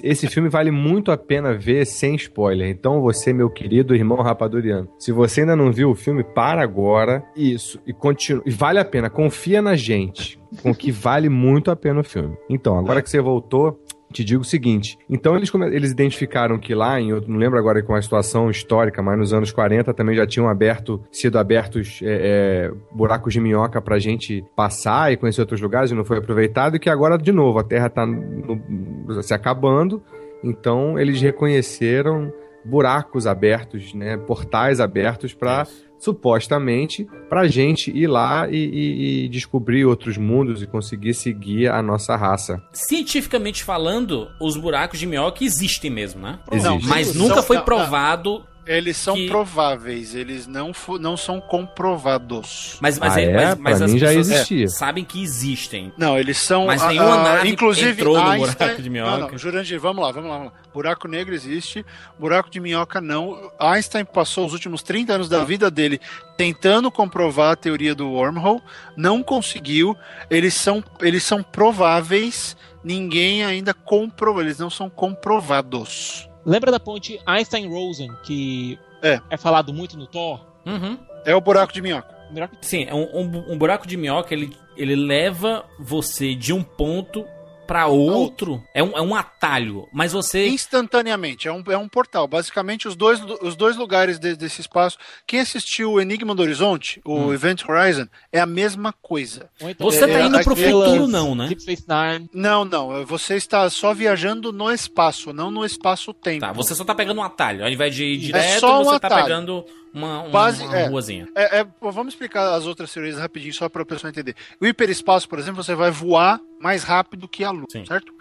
[0.02, 2.68] Esse filme vale muito a pena ver sem spoiler.
[2.68, 7.24] Então, você, meu querido irmão rapaduriano, se você ainda não viu o filme, para agora.
[7.36, 8.42] Isso, e continua.
[8.46, 10.38] E vale a pena, confia na gente.
[10.62, 12.36] Com que vale muito a pena o filme.
[12.48, 13.78] Então, agora que você voltou,
[14.12, 14.98] te digo o seguinte.
[15.08, 19.02] Então eles, eles identificaram que lá, em, eu não lembro agora com a situação histórica,
[19.02, 23.80] mas nos anos 40 também já tinham aberto, sido abertos é, é, buracos de minhoca
[23.82, 27.32] pra gente passar e conhecer outros lugares e não foi aproveitado, e que agora, de
[27.32, 30.02] novo, a Terra tá no- se acabando.
[30.42, 32.32] Então eles reconheceram
[32.64, 35.66] buracos abertos, né, portais abertos para
[35.98, 41.82] supostamente pra gente ir lá e, e- e descobrir outros mundos e conseguir seguir a
[41.82, 42.62] nossa raça.
[42.72, 46.38] Cientificamente falando, os buracos de minhoca existem mesmo, né?
[46.50, 46.88] Existe.
[46.88, 48.44] Mas nunca foi provado.
[48.70, 52.76] Eles são Que- prováveis, eles não, não são comprovados.
[52.82, 53.32] Mas, mas, Ah, é- é?
[53.34, 54.68] mas, mas as mim já existia.
[54.68, 55.90] sabem que existem.
[55.96, 56.66] Não, eles são.
[56.66, 59.18] Mas ah, nenhuma nave inclusive, entrou no Einstein- buraco de minhoca.
[59.18, 60.58] Não, não, Jurandir, vamos lá, vamos lá, vamos lá.
[60.74, 61.82] Buraco negro existe,
[62.18, 63.50] buraco de minhoca não.
[63.58, 65.98] Einstein passou os últimos 30 anos da vida dele
[66.36, 68.60] tentando comprovar a teoria do wormhole,
[68.94, 69.96] não conseguiu.
[70.30, 72.54] Eles são, eles são prováveis,
[72.84, 76.27] ninguém ainda comprovou, eles não são comprovados.
[76.48, 79.20] Lembra da ponte Einstein-Rosen, que É.
[79.36, 80.40] falado muito no Thor?
[80.64, 80.98] Uhum.
[81.24, 82.16] É o buraco de minhoca.
[82.62, 87.24] Sim, é um, um- um buraco de minhoca, ele, ele leva você de um ponto
[87.68, 88.64] pra outro.
[88.74, 90.48] É um, é um atalho, mas você...
[90.48, 92.26] Instantaneamente, é um, é um portal.
[92.26, 94.96] Basicamente, os dois, os dois lugares de- desse espaço.
[95.26, 97.32] Quem assistiu o Enigma do Horizonte, o Hum.
[97.34, 99.50] Event Horizon, é a mesma coisa.
[99.60, 101.48] Então- Você tá É, indo pro aquelas- futuro não, né?
[101.48, 102.30] Deep Space Nine.
[102.32, 103.04] Não, não.
[103.04, 106.40] Você está só viajando no espaço, não no espaço-tempo.
[106.40, 107.62] Tá, você só tá pegando um atalho.
[107.62, 109.24] Ao invés de ir direto, É só um você tá atalho.
[109.24, 110.86] pegando uma, uma, Base- uma é.
[110.86, 111.28] ruazinha.
[111.34, 114.34] É, é, vamos explicar as outras teorias rapidinho, só para a pessoa entender.
[114.60, 117.84] O hiperespaço, por exemplo, você vai voar mais rápido que a luz, Sim.
[117.86, 118.12] certo?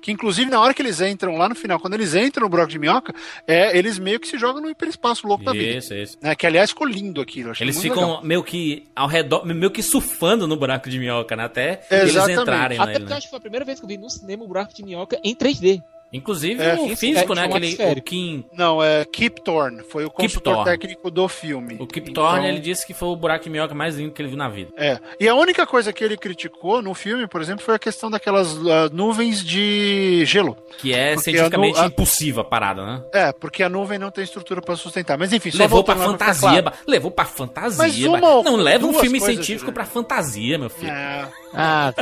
[0.00, 2.70] Que inclusive na hora que eles entram lá no final, quando eles entram no buraco
[2.70, 3.12] de minhoca,
[3.48, 5.76] é, eles meio que se jogam no hiperespaço louco da vida.
[5.78, 6.16] Isso, isso.
[6.22, 6.36] Né?
[6.36, 7.50] Que aliás ficou lindo aquilo.
[7.60, 8.24] Eles muito ficam legal.
[8.24, 11.44] meio que ao redor, meio que surfando no buraco de minhoca, né?
[11.44, 12.40] Até eles Exatamente.
[12.42, 13.16] entrarem Até nele, porque eu né?
[13.16, 15.18] acho que foi a primeira vez que eu vi no cinema o buraco de minhoca
[15.24, 15.82] em 3D.
[16.12, 17.44] Inclusive É, o físico, é, né?
[17.44, 18.02] Aquele o.
[18.02, 20.70] Kim, Não, é Kip Thorne, foi o consultor Thorne.
[20.72, 21.76] técnico do filme.
[21.78, 24.20] o Kip Então, Thorne, ele disse que foi o buraco de minhoca mais lindo que
[24.20, 24.70] ele viu na vida.
[24.76, 24.98] É.
[25.20, 28.56] E a única coisa que ele criticou no filme, por exemplo, foi a questão daquelas
[28.66, 30.56] ah, nuvens de gelo.
[30.78, 33.02] Que é Porque cientificamente a nu- impossível a parada, né?
[33.12, 35.16] É, porque a nuvem não tem estrutura para sustentar.
[35.16, 36.64] Mas enfim, só Levou pra pra fantasia, claro.
[36.64, 37.78] ba- levou pra fantasia.
[37.78, 39.74] Mas uma não, leva um filme científico Júlio.
[39.74, 40.90] pra fantasia, meu filho.
[40.90, 41.92] É, Ah,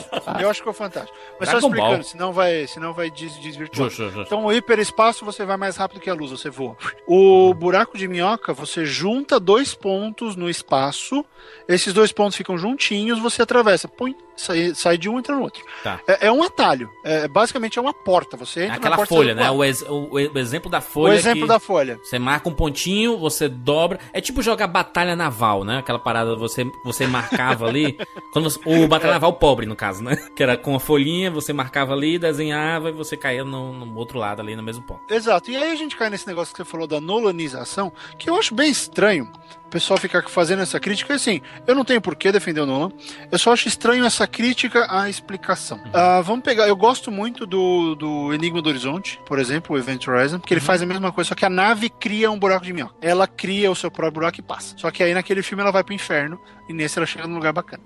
[0.40, 1.16] eu acho que foi fantástico.
[1.40, 2.02] Mas Dragon só explicando, Ball.
[2.04, 3.88] senão vai, senão vai des desvirtuar.
[4.26, 6.76] Então, o hiperespaço você vai mais rápido que a luz, você voa.
[7.06, 11.24] O buraco de minhoca, você junta dois pontos no espaço,
[11.68, 15.42] esses dois pontos ficam juntinhos, você atravessa, põe, sai, sai de um e entra no
[15.42, 15.62] outro.
[15.82, 16.00] Tá.
[16.06, 16.90] É, é um atalho.
[17.04, 18.36] É, basicamente é uma porta.
[18.36, 19.50] Você É entra na aquela porta folha, né?
[19.50, 21.12] O, ex- o- o exemplo da folha.
[21.12, 21.98] O exemplo da folha.
[22.02, 23.98] Você marca um pontinho, você dobra.
[24.12, 25.78] É tipo jogar batalha naval, né?
[25.78, 27.96] Aquela parada você você marcava ali.
[28.32, 30.16] quando você- o batalha naval pobre, no caso, né?
[30.36, 34.18] Que era com a folhinha, você marcava ali, desenhava e você caía no, no outro
[34.18, 35.00] lado ali, no mesmo ponto.
[35.12, 35.50] Exato.
[35.50, 38.54] E aí a gente cai nesse negócio que você falou da nolanização, que eu acho
[38.54, 39.30] bem estranho.
[39.68, 42.66] O pessoal ficar fazendo essa crítica, e assim, eu não tenho por que defender o
[42.66, 42.90] Nolan,
[43.30, 45.78] eu só acho estranho essa crítica à explicação.
[45.92, 50.08] Ah, vamos pegar, eu gosto muito do, do Enigma do Horizonte, por exemplo, o Event
[50.08, 52.72] Horizon, porque ele faz a mesma coisa, só que a nave cria um buraco de
[52.72, 52.94] minhoca.
[53.02, 54.74] Ela cria o seu próprio buraco e passa.
[54.78, 57.52] Só que aí naquele filme ela vai pro inferno, e nesse ela chega num lugar
[57.52, 57.82] bacana.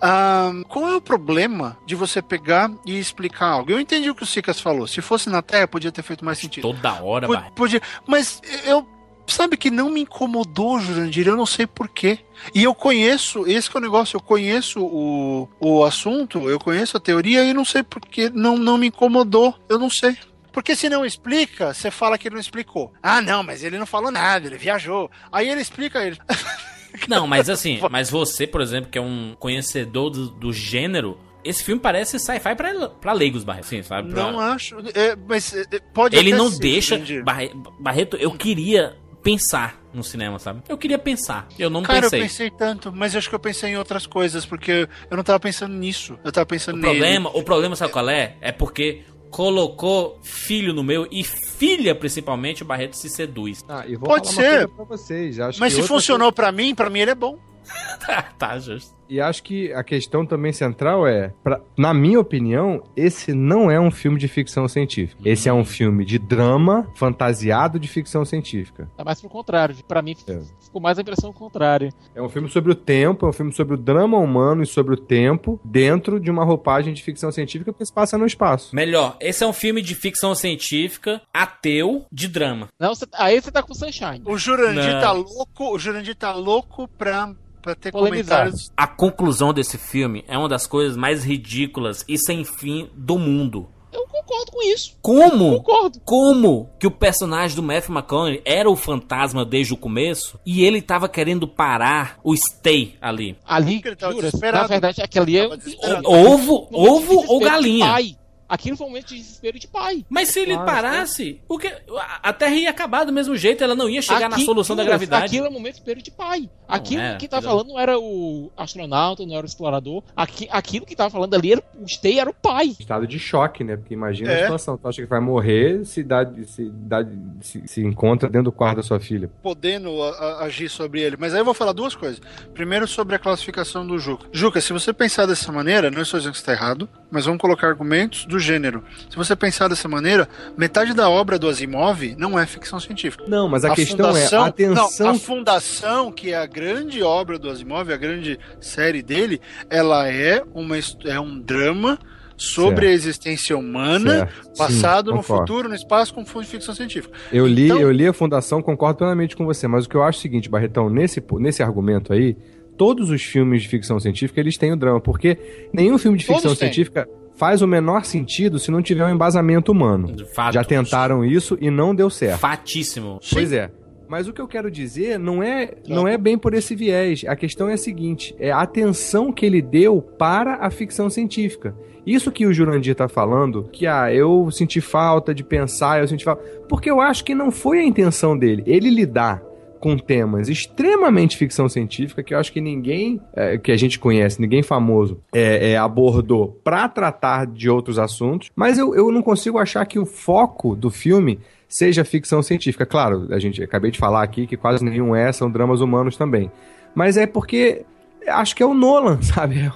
[0.00, 3.72] Ah, qual é o problema de você pegar e explicar algo?
[3.72, 4.86] Eu entendi o que o Sicas falou.
[4.86, 6.62] Se fosse na Terra, podia ter feito mais sentido.
[6.62, 7.50] Toda hora, Po- vai.
[7.50, 8.86] Podia, mas eu
[9.26, 12.18] sabe que não me incomodou, Jurandir, eu não sei porquê.
[12.54, 16.96] E eu conheço, esse que é o negócio, eu conheço o, o assunto, eu conheço
[16.96, 20.16] a teoria e não sei porquê não, não me incomodou, eu não sei.
[20.52, 22.92] Porque se não explica, você fala que ele não explicou.
[23.02, 25.10] Ah, não, mas ele não falou nada, ele viajou.
[25.32, 26.18] Aí ele explica ele.
[27.08, 31.64] Não, mas assim, mas você, por exemplo, que é um conhecedor do, do gênero, esse
[31.64, 33.66] filme parece sci-fi pra, pra leigos, Barreto.
[33.66, 34.12] Sim, sabe?
[34.12, 34.76] Pra- Não acho.
[34.94, 37.02] é, mas é, pode Ele não ser, deixa.
[37.24, 40.62] Barre- Barreto, eu queria pensar no cinema, sabe?
[40.68, 41.48] Eu queria pensar.
[41.58, 42.18] Eu não Cara, pensei.
[42.20, 45.24] eu pensei tanto, mas eu acho que eu pensei em outras coisas, porque eu não
[45.24, 46.16] tava pensando nisso.
[46.22, 46.92] Eu tava pensando O nele.
[46.92, 48.36] problema, o problema, sabe qual é?
[48.40, 53.64] É porque colocou filho no meu e filha, principalmente, o Barreto se seduz.
[53.68, 54.66] Ah, e vou Pode ser.
[54.66, 55.40] coisa pra vocês.
[55.40, 57.36] Acho Mas que se funcionou pra mim, pra mim ele é bom.
[58.06, 58.93] tá, tá, justo.
[59.14, 63.78] E acho que a questão também central é, pra- na minha opinião, esse não é
[63.78, 65.22] um filme de ficção científica.
[65.24, 68.90] Esse é um filme de drama fantasiado de ficção científica.
[68.96, 69.76] Tá mais pro contrário.
[69.86, 70.40] Pra mim, É.
[70.60, 71.90] ficou mais a impressão contrária.
[72.12, 74.94] É um filme sobre o tempo, é um filme sobre o drama humano e sobre
[74.94, 78.74] o tempo dentro de uma roupagem de ficção científica que se passa no espaço.
[78.74, 82.66] Melhor, esse é um filme de ficção científica, ateu, de drama.
[82.80, 84.22] Não, você- aí você tá com Sunshine.
[84.24, 85.00] O Jurandir Não.
[85.00, 87.32] tá louco, o Jurandir tá louco pra,
[87.64, 88.40] pra ter Polemizar.
[88.40, 88.70] comentários.
[88.76, 93.70] A conclusão desse filme é uma das coisas mais ridículas e sem fim do mundo.
[93.90, 94.96] Eu concordo com isso.
[95.00, 95.62] Como?
[95.62, 96.00] Concordo.
[96.04, 100.82] Como que o personagem do Matthew McConaughey era o fantasma desde o começo e ele
[100.82, 103.38] tava querendo parar o Stay ali?
[103.46, 106.00] Ali, Porque ele tava jura, na verdade, aquele ali é.
[106.04, 107.86] Ovo, um ovo ou galinha?
[107.86, 108.16] pai.
[108.54, 110.04] Aquilo foi um momento de desespero de pai.
[110.08, 113.62] Mas se ele Claro, parasse, o que a a Terra ia acabar do mesmo jeito,
[113.64, 115.26] ela não ia chegar na Aqui, solução da gravidade.
[115.26, 116.48] Aquilo é um momento de desespero de pai.
[116.68, 120.02] Aquilo é, que tá aquilo- falando não era o astronauta, não era o explorador.
[120.16, 122.74] Aqui, aquilo que tava falando ali era o Stay era o pai.
[122.78, 123.76] Estado de choque, né?
[123.76, 124.42] Porque imagina a É.
[124.42, 124.76] situação.
[124.78, 127.04] Tu acha que vai morrer se, dá, se, dá,
[127.40, 129.30] se, se encontra dentro do quarto da sua filha.
[129.42, 131.16] podendo a- a- agir sobre ele.
[131.18, 132.20] Mas aí eu vou falar duas coisas.
[132.54, 134.26] Primeiro, sobre a classificação do Juca.
[134.32, 137.68] Juca, se você pensar dessa maneira, não estou dizendo que está errado, mas vamos colocar
[137.68, 138.82] argumentos do gênero.
[139.08, 143.24] Se você pensar dessa maneira, metade da obra do Asimov não é ficção científica.
[143.28, 145.10] Não, mas a, questão é a Não, atenção.
[145.10, 149.40] a Fundação, que é a grande obra do Asimov, a grande série dele,
[149.70, 151.98] ela é, uma, é um drama
[152.36, 152.90] sobre Certo.
[152.90, 154.42] a existência humana, Certo.
[154.42, 155.46] Sim, passado, no concordo.
[155.46, 157.16] futuro, no espaço, com fundo de ficção científica.
[157.32, 160.02] Eu li, Então- eu li a Fundação, concordo plenamente com você, mas o que eu
[160.02, 162.36] acho é o seguinte, Barretão, nesse, nesse argumento aí,
[162.76, 165.38] todos os filmes de ficção científica, eles têm o drama, porque
[165.72, 166.72] nenhum filme de Todos ficção têm.
[166.72, 170.14] científica faz o menor sentido se não tiver um embasamento humano.
[170.34, 170.54] Fato.
[170.54, 172.40] Já tentaram isso e não deu certo.
[172.40, 173.20] Fatíssimo.
[173.32, 173.70] Pois é.
[174.08, 177.24] Mas o que eu quero dizer não é, não é bem por esse viés.
[177.26, 181.74] A questão é a seguinte: é a atenção que ele deu para a ficção científica.
[182.06, 186.22] Isso que o Jurandir tá falando, que ah, eu senti falta de pensar, eu senti
[186.22, 186.42] falta.
[186.68, 188.62] Porque eu acho que não foi a intenção dele.
[188.66, 189.42] Ele lidar
[189.84, 194.40] com temas extremamente ficção científica que eu acho que ninguém é, que a gente conhece,
[194.40, 198.50] ninguém famoso, é, é, abordou pra tratar de outros assuntos.
[198.56, 202.86] Mas eu, eu não consigo achar que o foco do filme seja ficção científica.
[202.86, 206.50] Claro, a gente acabei de falar aqui que quase nenhum é, são dramas humanos também.
[206.94, 207.84] Mas é porque
[208.28, 209.70] acho que é o Nolan, sabe?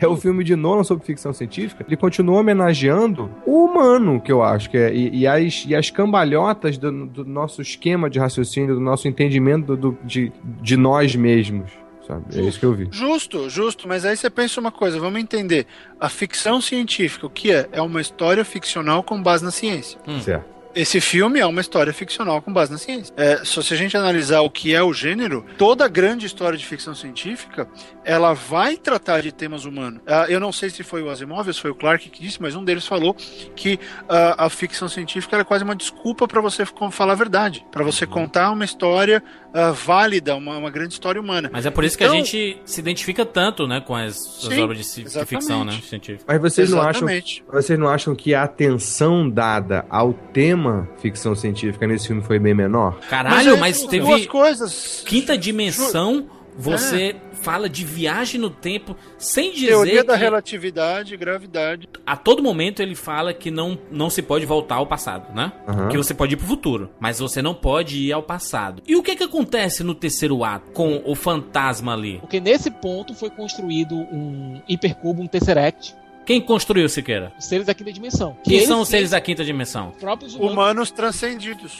[0.00, 1.84] É o filme de Nolan sobre ficção científica.
[1.86, 5.90] Ele continua homenageando o humano, que eu acho que é, e, e as, e as
[5.90, 10.32] cambalhotas do, do nosso esquema de raciocínio, do nosso entendimento do, de,
[10.62, 11.70] de nós mesmos.
[12.06, 12.24] Sabe?
[12.38, 12.88] É isso que eu vi.
[12.90, 15.66] Justo, justo, mas aí você pensa uma coisa, vamos entender.
[16.00, 17.68] A ficção científica, o que é?
[17.70, 19.98] É uma história ficcional com base na ciência.
[20.20, 20.59] Certo.
[20.74, 23.12] Esse filme é uma história ficcional com base na ciência.
[23.16, 26.64] É, só se a gente analisar o que é o gênero, toda grande história de
[26.64, 27.68] ficção científica,
[28.04, 30.00] ela vai tratar de temas humanos.
[30.06, 32.40] Ah, eu não sei se foi o Asimov ou se foi o Clark que disse,
[32.40, 33.14] mas um deles falou
[33.54, 33.78] que
[34.08, 38.06] ah, a ficção científica era quase uma desculpa para você falar a verdade, para você
[38.06, 39.22] contar uma história
[39.52, 41.50] ah, válida, uma, uma grande história humana.
[41.52, 44.54] Mas é por isso que Então- a gente se identifica tanto, né, com as, as
[44.54, 46.24] Sim, obras de, de ficção, né, científica.
[46.26, 47.06] Mas vocês não, acham,
[47.52, 52.54] vocês não acham que a atenção dada ao tema ficção científica nesse filme foi bem
[52.54, 52.98] menor?
[53.08, 55.02] Caralho, mas são teve duas coisas.
[55.06, 61.88] quinta dimensão, você fala de viagem no tempo, sem dizer Teoria da que relatividade, gravidade.
[62.06, 65.52] a todo momento ele fala que não, não se pode voltar ao passado, né?
[65.66, 65.88] Aham.
[65.88, 68.82] Que você pode ir pro futuro, mas você não pode ir ao passado.
[68.86, 72.18] E o que que acontece no terceiro ato com o fantasma ali?
[72.18, 75.94] Porque nesse ponto foi construído um hipercubo, um Tesseract,
[76.26, 77.32] Quem construiu Siqueira?
[77.38, 78.34] os seres da quinta dimensão.
[78.44, 79.88] Que Quem eles são os seres da quinta dimensão?
[79.90, 80.52] os próprios humanos.
[80.52, 81.78] Humanos transcendidos.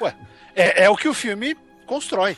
[0.00, 0.14] Ué,
[0.54, 2.36] é, é o que o filme constrói.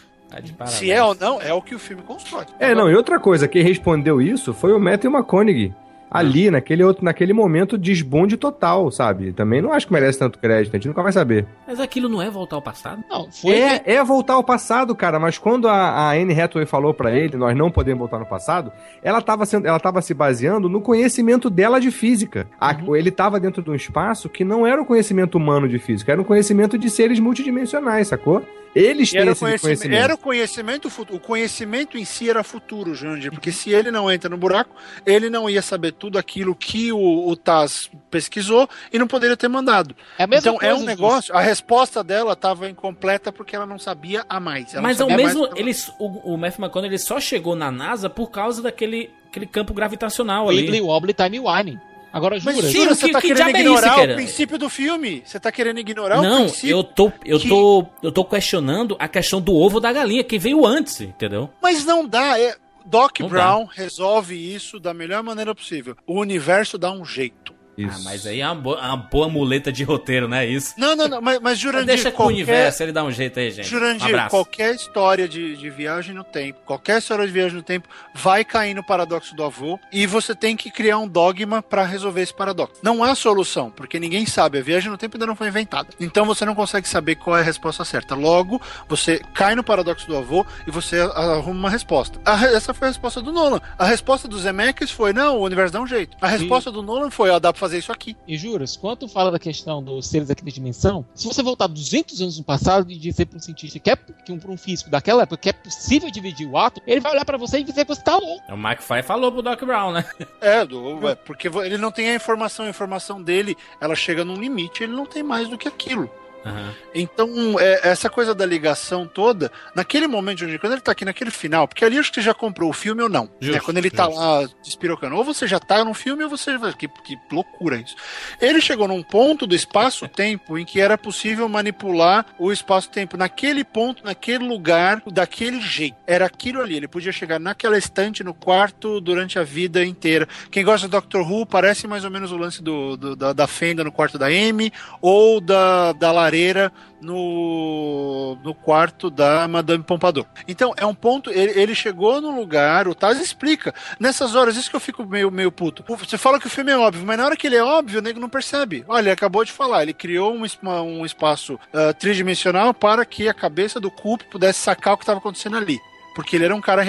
[0.56, 2.44] Tá Se é ou não, é o que o filme constrói.
[2.60, 5.72] É, não, e outra coisa, quem respondeu isso foi o Matthew McConaughey.
[6.10, 9.30] Ali, naquele, outro, naquele momento, desbonde total, sabe?
[9.30, 11.44] Também não acho que merece tanto crédito, a gente nunca vai saber.
[11.66, 13.04] Mas aquilo não é voltar ao passado?
[13.10, 13.52] Não, foi.
[13.52, 17.36] É, é voltar ao passado, cara, mas quando a, a Anne Hathaway falou pra ele,
[17.36, 18.72] nós não podemos voltar no passado,
[19.02, 22.46] ela tava, sendo, ela tava se baseando no conhecimento dela de física.
[22.58, 26.12] A- Ele tava dentro de um espaço que não era o conhecimento humano de física,
[26.12, 28.42] era um conhecimento de seres multidimensionais, sacou?
[28.74, 30.02] Eles têm Era o, esse conhecimento, conhecimento.
[30.02, 31.16] era o conhecimento futuro.
[31.16, 34.74] O conhecimento em si era futuro, Jandir, porque se ele não entra no buraco,
[35.06, 39.48] ele não ia saber tudo aquilo que o, o Taz pesquisou e não poderia ter
[39.48, 39.94] mandado.
[40.18, 41.34] É a mesma Então é um negócio.
[41.34, 44.72] A resposta dela estava incompleta porque ela não sabia a mais.
[44.72, 47.18] Ela Mas ao mesmo, mais do que ela- ele, o, o Matthew McConaughey ele só
[47.20, 50.80] chegou na NASA por causa daquele aquele campo gravitacional Wiggly ali.
[50.80, 51.78] Wobbly Time Wine.
[52.12, 52.68] Agora Mas jura.
[52.70, 54.12] jura, Que- você que- tá que querendo é ignorar cara?
[54.12, 55.22] o princípio do filme.
[55.24, 56.70] Você tá querendo ignorar o Não, princípio.
[56.70, 60.38] eu tô, eu que- tô, eu tô questionando a questão do ovo da galinha que
[60.38, 61.50] veio antes, entendeu?
[61.62, 62.38] Mas não dá.
[62.40, 62.56] É...
[62.86, 65.94] Doc Não Brown resolve isso da melhor maneira possível.
[66.06, 67.47] O universo dá um jeito.
[67.84, 70.74] Ah, mas aí é uma boa, uma boa muleta de roteiro, não é isso?
[70.76, 73.50] Não, não, não, mas, mas Jurandir, Deixa com o universo, ele dá um jeito aí,
[73.50, 73.66] gente.
[73.66, 74.30] um Jurandir, abraço.
[74.30, 78.74] qualquer história de, de viagem no tempo, qualquer história de viagem no tempo vai cair
[78.74, 82.76] no paradoxo do avô e você tem que criar um dogma pra resolver esse paradoxo.
[82.82, 85.88] Não há solução, porque ninguém sabe, a viagem no tempo ainda não foi inventada.
[86.00, 88.14] Então você não consegue saber qual é a resposta certa.
[88.14, 92.20] Logo, você cai no paradoxo do avô e você arruma uma resposta.
[92.24, 93.60] A essa foi a resposta do Nolan.
[93.78, 96.16] A resposta do Zemeckis foi: não, o universo dá um jeito.
[96.20, 98.16] A resposta do Nolan foi: ó, dá pra fazer isso aqui.
[98.26, 102.22] E juras, quando tu fala da questão dos seres daquela dimensão, se você voltar 200
[102.22, 105.22] anos no passado e dizer para um cientista que é que um, um físico daquela
[105.22, 107.94] época que é possível dividir o átomo, ele vai olhar pra você e dizer que
[107.94, 108.42] você tá louco.
[108.50, 110.04] O McFly falou pro Doc Brown, né?
[110.40, 114.36] É, do, é, porque ele não tem a informação, a informação dele, ela chega num
[114.36, 116.08] limite, ele não tem mais do que aquilo.
[116.44, 116.74] Aham.
[116.94, 121.68] Então, é, essa coisa da ligação toda, naquele momento, quando ele tá aqui naquele final,
[121.68, 123.28] porque ali acho que você já comprou o filme ou não.
[123.40, 123.60] Justo, né?
[123.60, 124.18] Quando ele tá justo.
[124.20, 125.16] lá despirocando.
[125.16, 126.56] Ou você já tá no filme ou você.
[126.58, 127.94] vai- Que, que loucura isso.
[128.40, 134.04] Ele chegou num ponto do espaço-tempo em que era possível manipular o espaço-tempo naquele ponto,
[134.04, 135.96] naquele lugar, daquele jeito.
[136.06, 136.76] Era aquilo ali.
[136.76, 140.26] Ele podia chegar naquela estante no quarto durante a vida inteira.
[140.50, 143.46] Quem gosta de Doctor Who parece mais ou menos o lance do, do- da, da
[143.46, 146.70] fenda no quarto da Amy ou da, da lareira
[147.00, 150.26] no, no quarto da Madame Pompadour.
[150.46, 151.30] Então, é um ponto.
[151.30, 153.74] Ele, ele chegou no lugar, o Taz explica.
[153.98, 155.84] Nessas horas, isso que eu fico meio, meio puto.
[155.96, 158.02] Você fala que o filme é óbvio, mas na hora que ele é óbvio, o
[158.02, 158.84] nego não percebe.
[158.86, 160.44] Olha, ele acabou de falar, ele criou um,
[160.82, 165.18] um espaço ah, tridimensional para que a cabeça do Coop pudesse sacar o que estava
[165.18, 165.80] acontecendo ali.
[166.14, 166.82] Porque ele era um cara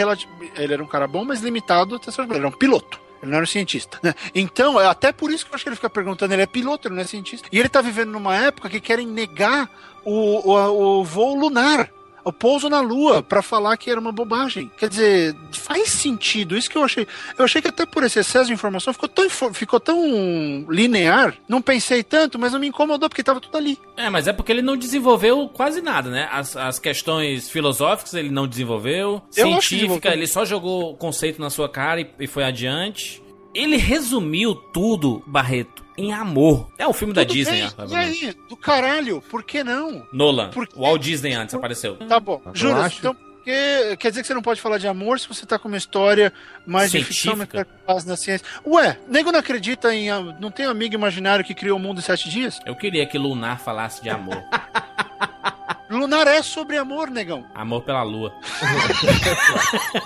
[0.58, 1.96] ele era um cara bom, mas limitado.
[1.96, 3.00] Ele era um piloto.
[3.22, 4.00] Ele não era um cientista.
[4.02, 4.14] né?
[4.34, 6.88] Então, é até por isso que eu acho que ele fica perguntando, ele é piloto,
[6.88, 7.48] ele não é cientista.
[7.52, 9.70] E ele tá vivendo numa época que querem negar
[10.04, 11.92] o, o, o voo lunar.
[12.30, 14.72] O pouso na Lua, pra falar que era uma bobagem.
[14.78, 16.56] Quer dizer, faz sentido.
[16.56, 17.08] Isso que eu achei.
[17.38, 21.36] Eu achei que até por esse excesso de informação ficou tão, ficou tão linear.
[21.48, 23.80] Não pensei tanto, mas não me incomodou porque tava tudo ali.
[23.98, 26.30] É, mas é porque ele não desenvolveu quase nada, né?
[26.32, 29.22] As, as questões filosóficas ele não desenvolveu.
[29.36, 33.22] Eu Científica, ele só jogou o conceito na sua cara e, e foi adiante.
[33.54, 36.70] Ele resumiu tudo, Barreto, em amor.
[36.78, 37.72] É o filme da Tudo Disney, bem.
[37.78, 37.86] ó.
[37.88, 38.36] E aí?
[38.48, 40.06] Do caralho, por que não?
[40.14, 40.50] Nolan.
[40.52, 41.96] Por- O Walt Disney antes apareceu.
[42.08, 42.42] Tá bom.
[42.46, 45.58] Acho- Então, porque, quer dizer que você não pode falar de amor se você tá
[45.58, 46.32] com uma história
[46.68, 47.66] mais de ficção, Científica.
[47.66, 48.46] com base na ciência.
[48.68, 50.10] Ué, nego não acredita em.
[50.40, 52.60] Não tem um amigo imaginário que criou o mundo em sete dias?
[52.66, 54.38] Eu queria que Lunar falasse de amor.
[55.90, 57.44] Lunar é sobre amor, negão.
[57.56, 58.32] amor pela lua.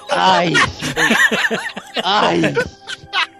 [0.10, 0.54] Ai!
[2.04, 2.42] Ai!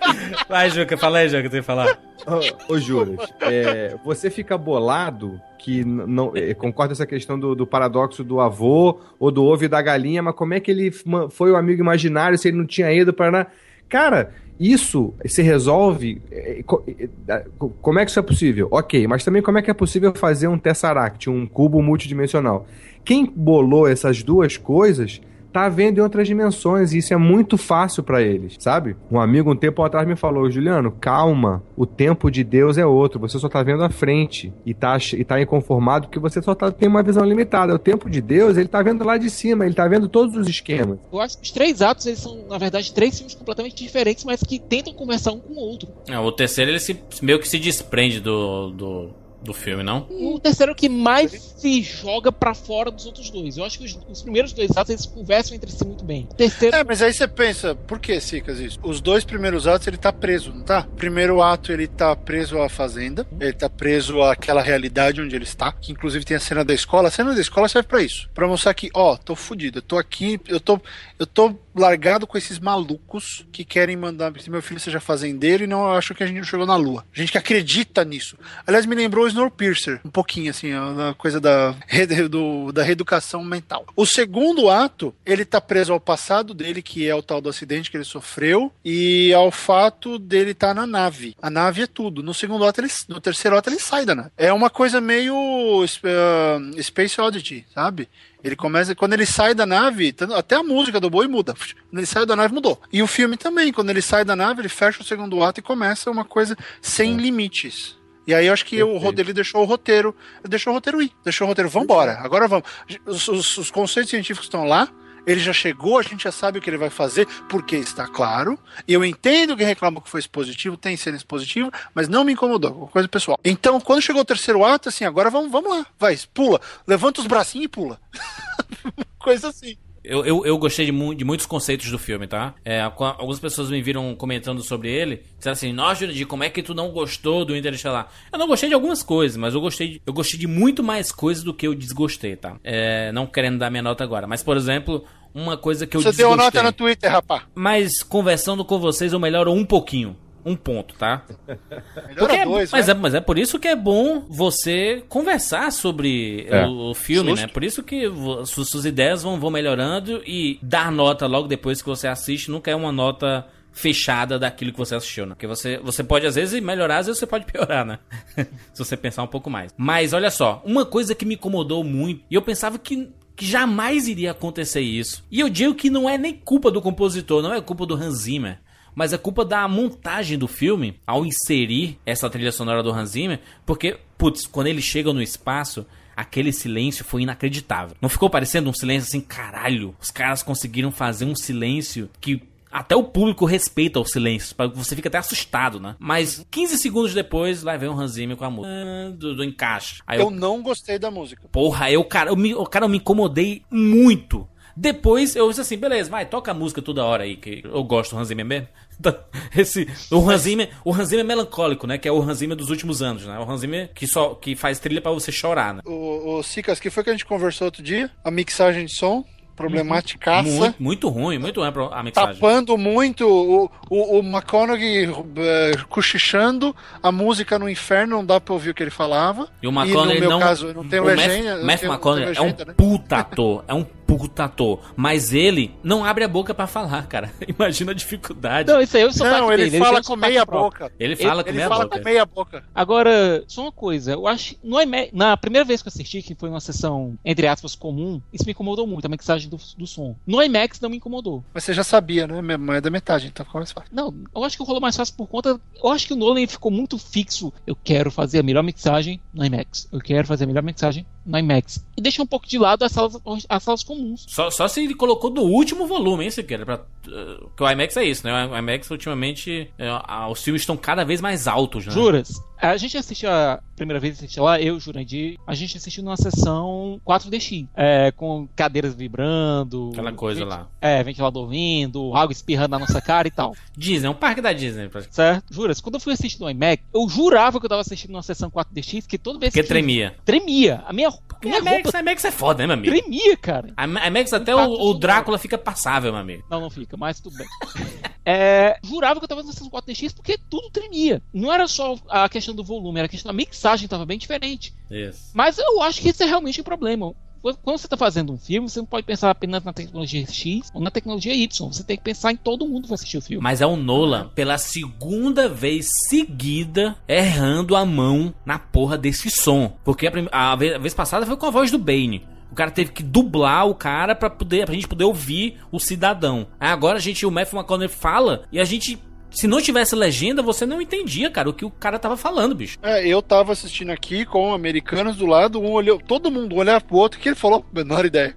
[0.48, 2.00] Vai, Juca, fala aí, Juca, tem que falar.
[2.26, 7.66] Ô, ô Juras, é, você fica bolado que não é, concorda essa questão do, do
[7.66, 10.92] paradoxo do avô ou do ovo e da galinha, mas como é que ele
[11.30, 13.48] foi o amigo imaginário se ele não tinha ido para
[13.90, 16.22] Cara, isso se resolve.
[16.32, 18.68] é, é, é, Como é que isso é possível?
[18.72, 22.66] Ok, mas também como é que é possível fazer um Tesseract, um cubo multidimensional?
[23.06, 25.22] Quem bolou essas duas coisas
[25.54, 28.96] tá vendo em outras dimensões e isso é muito fácil pra eles, sabe?
[29.12, 33.20] Um amigo um tempo atrás me falou, Juliano, calma, o tempo de Deus é outro,
[33.20, 36.72] você só tá vendo a frente e tá, e tá inconformado porque você só tá,
[36.72, 37.76] tem uma visão limitada.
[37.76, 40.48] O tempo de Deus, ele tá vendo lá de cima, ele tá vendo todos os
[40.48, 40.98] esquemas.
[41.12, 44.42] Eu acho que os três atos, eles são, na verdade, três filmes completamente diferentes, mas
[44.42, 45.88] que tentam conversar um com o outro.
[46.10, 49.10] É, o terceiro, ele se, meio que se desprende do, do,
[49.44, 50.08] do filme, não?
[50.10, 53.58] O terceiro é o que mais se joga pra fora dos outros dois.
[53.58, 56.28] Eu acho que os, os primeiros dois atos, eles conversam entre si muito bem.
[56.32, 56.76] O terceiro...
[56.76, 58.80] É, mas aí você pensa, por que, Sicas, isso?
[58.84, 60.88] Os dois primeiros atos ele tá preso, não tá?
[60.96, 65.72] Primeiro ato ele tá preso à fazenda, ele tá preso àquela realidade onde ele está,
[65.72, 67.08] que inclusive tem a cena da escola.
[67.08, 69.98] A cena da escola serve pra isso, Pra mostrar que, ó, tô fudido, eu tô
[69.98, 70.80] aqui, eu tô,
[71.20, 75.68] eu tô largado com esses malucos que querem mandar que meu filho seja fazendeiro e
[75.68, 77.06] não acham que a gente não chegou na lua.
[77.14, 78.38] Gente que acredita nisso.
[78.66, 81.72] Aliás, me lembrou Snowpiercer, um pouquinho assim, a coisa da,
[82.30, 83.86] do- da reeducação mental.
[83.96, 87.90] O segundo ato, ele tá preso ao passado dele, que é o tal do acidente
[87.92, 91.36] que ele sofreu, e ao fato dele estar na nave.
[91.42, 92.24] A nave é tudo.
[92.24, 94.30] No segundo ato, ele, no terceiro ato, ele sai da nave.
[94.38, 95.36] É uma coisa meio
[95.84, 98.08] uh, Space Oddity, sabe?
[98.44, 101.54] Ele começa, quando ele sai da nave, até a música do boi muda.
[101.90, 102.82] Quando ele sai da nave, mudou.
[102.92, 105.64] E o filme também, quando ele sai da nave, ele fecha o segundo ato e
[105.64, 107.96] começa uma coisa sem limites.
[108.26, 109.04] E aí eu acho que o Perfeito.
[109.06, 110.16] roteiro ele deixou o roteiro,
[110.48, 112.68] deixou o roteiro ir, deixou o roteiro, vambora, agora vamos.
[113.06, 114.88] Os, os- os conceitos científicos estão lá,
[115.26, 118.60] ele já chegou, a gente já sabe o que ele vai fazer, porque está claro.
[118.88, 122.88] E eu entendo que reclamam que foi expositivo, tem cena expositiva, mas não me incomodou,
[122.88, 123.40] coisa pessoal.
[123.44, 127.28] Então, quando chegou o terceiro ato, assim, agora vamos, vamos lá, vai, pula, levanta os
[127.28, 128.00] bracinhos e pula.
[129.20, 129.78] coisa assim.
[130.04, 132.54] Eu, eu, eu gostei de, mu de muitos conceitos do filme, tá?
[132.66, 135.24] É, algumas pessoas me viram comentando sobre ele.
[135.38, 138.12] Disseram assim, nossa, Jurandir, como é que tu não gostou do Interestelar?
[138.32, 141.12] Eu não gostei de algumas coisas, mas eu gostei de, eu gostei de muito mais
[141.12, 142.58] coisas do que eu desgostei, tá?
[142.64, 144.28] É, não querendo dar minha nota agora.
[144.28, 146.36] Mas, por exemplo, uma coisa que eu Você desgostei.
[146.36, 147.44] deu nota no Twitter, rapá.
[147.56, 150.18] Mas conversando com vocês, eu melhoro um pouquinho.
[150.46, 151.24] Um ponto, tá?
[151.48, 152.94] Melhora Porque é- dois, mas, né?
[152.94, 156.66] é, mas é por isso que é bom você conversar sobre É.
[156.66, 157.46] o, o filme, Justo.
[157.48, 157.52] né?
[157.54, 158.04] Por isso que
[158.46, 162.70] su- suas ideias vão, vão melhorando e dar nota logo depois que você assiste nunca
[162.72, 165.34] é uma nota fechada daquilo que você assistiu, né?
[165.34, 167.98] Porque você, você pode às vezes melhorar, às vezes você pode piorar, né?
[168.74, 169.74] Se você pensar um pouco mais.
[169.76, 174.08] Mas olha só, uma coisa que me incomodou muito, e eu pensava que que jamais
[174.08, 175.26] iria acontecer isso.
[175.32, 178.14] E eu digo que não é nem culpa do compositor, não é culpa do Hans
[178.20, 178.60] Zimmer.
[178.96, 183.40] Mas é culpa da montagem do filme ao inserir essa trilha sonora do Hans Zimmer,
[183.66, 185.86] porque, putz, quando eles chegam no espaço,
[186.16, 187.96] aquele silêncio foi inacreditável.
[188.02, 192.42] Não ficou parecendo um silêncio assim, caralho, os caras conseguiram fazer um silêncio que
[192.74, 195.96] até o público respeita o silêncio, você fica até assustado, né?
[196.00, 199.44] Mas 15 segundos depois, lá vem o Hans Zimmer com a música ah, do, do
[199.44, 200.02] encaixe.
[200.08, 201.48] Aí Eu não gostei da música.
[201.52, 204.48] Porra, eu, cara, eu me, eu, cara, eu me incomodei muito.
[204.76, 208.16] Depois eu disse assim, beleza, vai, toca a música toda hora aí, que eu gosto
[208.16, 208.68] do Hans Zimmer mesmo.
[209.00, 209.16] Então,
[209.56, 211.98] Esse, o Hans Zimmer, o Hans Zimmer melancólico, né?
[211.98, 213.38] Que é o Hans Zimmer dos últimos anos, né?
[213.40, 215.82] O Hans Zimmer que só que faz trilha pra você chorar, né?
[215.86, 218.10] O, o Sicas, que foi que a gente conversou outro dia?
[218.24, 219.24] A mixagem de som,
[219.56, 220.50] problematicaça.
[220.50, 222.36] Muito, muito ruim, muito ruim a mixagem.
[222.36, 228.54] Tapando muito o, o, o McConaughey eh, cochichando, a música no inferno, não dá pra
[228.54, 229.48] ouvir o que ele falava.
[229.62, 230.40] E o McConaughey no meu não.
[230.40, 231.64] caso, não o legenda.
[231.64, 232.74] Matthew tenho- McConaughey é um né?
[232.76, 233.64] puta ator.
[233.68, 233.84] É um
[234.18, 234.80] puta ator.
[234.96, 237.32] Mas ele não abre a boca pra falar, cara.
[237.48, 238.72] Imagina a dificuldade.
[238.72, 240.86] Não, isso aí é o sotaque Não, ele dele, fala com meia próprio.
[240.88, 240.96] boca.
[241.00, 241.98] ele fala Ele com meia fala boca.
[242.00, 242.64] com meia boca.
[242.74, 244.56] Agora, só uma coisa, eu acho.
[244.64, 248.22] No IMAX, na primeira vez que eu assisti, que foi uma sessão, entre aspas, comum,
[248.32, 250.16] isso me incomodou muito, a mixagem do, do som.
[250.26, 251.44] No IMAX não me incomodou.
[251.54, 252.42] Mas você já sabia, né?
[252.58, 253.90] Mais da metade, então ficou mais fácil.
[253.94, 255.60] Não, eu acho que rolou mais fácil por conta.
[255.82, 257.52] Eu acho que o Nolan ficou muito fixo.
[257.66, 259.88] Eu quero fazer a melhor mixagem no IMAX.
[259.92, 261.86] Eu quero fazer a melhor mixagem no IMAX.
[261.98, 263.18] E deixa um pouco de lado as salas,
[263.50, 264.26] as salas comuns.
[264.28, 266.66] Só, só se ele colocou do último volume, hein, Siqueira?
[266.66, 266.76] Pra,
[267.08, 268.48] uh, que o IMAX é isso, né?
[268.48, 271.92] O IMAX, ultimamente, a- os filmes estão cada vez mais altos, né?
[271.94, 272.42] Juras?
[272.64, 277.02] A gente assistiu a primeira vez assistiu lá, eu, Jurandir, a gente assistiu numa sessão
[277.06, 280.68] 4DX, é, com cadeiras vibrando, Aquela coisa vent- lá.
[280.80, 283.54] É, ventilador vindo, água espirrando na nossa cara e tal.
[283.78, 284.88] Disney, é um parque da Disney.
[284.88, 285.54] pra- Certo?
[285.54, 285.82] Juras?
[285.82, 289.06] Quando eu fui assistir no IMAX, eu jurava que eu tava assistindo numa sessão 4DX,
[289.08, 289.68] que toda vez Porque que.
[289.68, 290.16] tremia.
[290.24, 290.84] Tremia.
[290.88, 292.96] A minha, Porque minha IMAX, roupa IMAX é foda, né, meu amigo?
[292.98, 293.74] tremia, cara.
[293.76, 294.94] A a IMAX até o, o.
[294.94, 296.44] Drácula fica passável, meu amigo.
[296.50, 297.48] Não, não fica, mas tudo bem.
[298.26, 301.22] É, jurava que eu tava na sessão 4DX porque tudo tremia.
[301.34, 304.74] Não era só a questão do volume, era a questão da mixagem tava bem diferente.
[304.90, 305.32] Isso.
[305.34, 307.14] Mas eu acho que isso é realmente um problema.
[307.62, 310.80] Quando você está fazendo um filme, você não pode pensar apenas na tecnologia X ou
[310.80, 311.68] na tecnologia Y.
[311.68, 313.44] Você tem que pensar em todo mundo que vai assistir o filme.
[313.44, 319.78] Mas é o Nolan, pela segunda vez seguida, errando a mão na porra desse som.
[319.84, 322.26] Porque a, a vez passada foi com a voz do Bane.
[322.54, 326.46] O cara teve que dublar o cara pra, poder, pra gente poder ouvir o cidadão.
[326.60, 329.02] Aí agora a gente, o Matthew McConaughey fala e a gente,
[329.32, 332.78] se não tivesse legenda, você não entendia, cara, o que o cara tava falando, bicho.
[332.84, 336.98] É, eu tava assistindo aqui com americanos do lado, um olhou, todo mundo olhava pro
[336.98, 338.36] outro, que ele falou, menor ideia.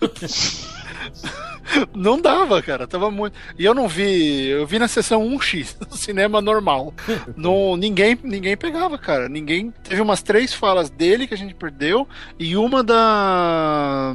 [1.94, 3.36] Não dava, cara, tava muito.
[3.58, 6.92] E eu não vi, eu vi na sessão 1x, no cinema normal.
[7.36, 9.28] não, ninguém, ninguém pegava, cara.
[9.28, 9.72] Ninguém.
[9.82, 12.06] Teve umas três falas dele que a gente perdeu
[12.38, 14.14] e uma da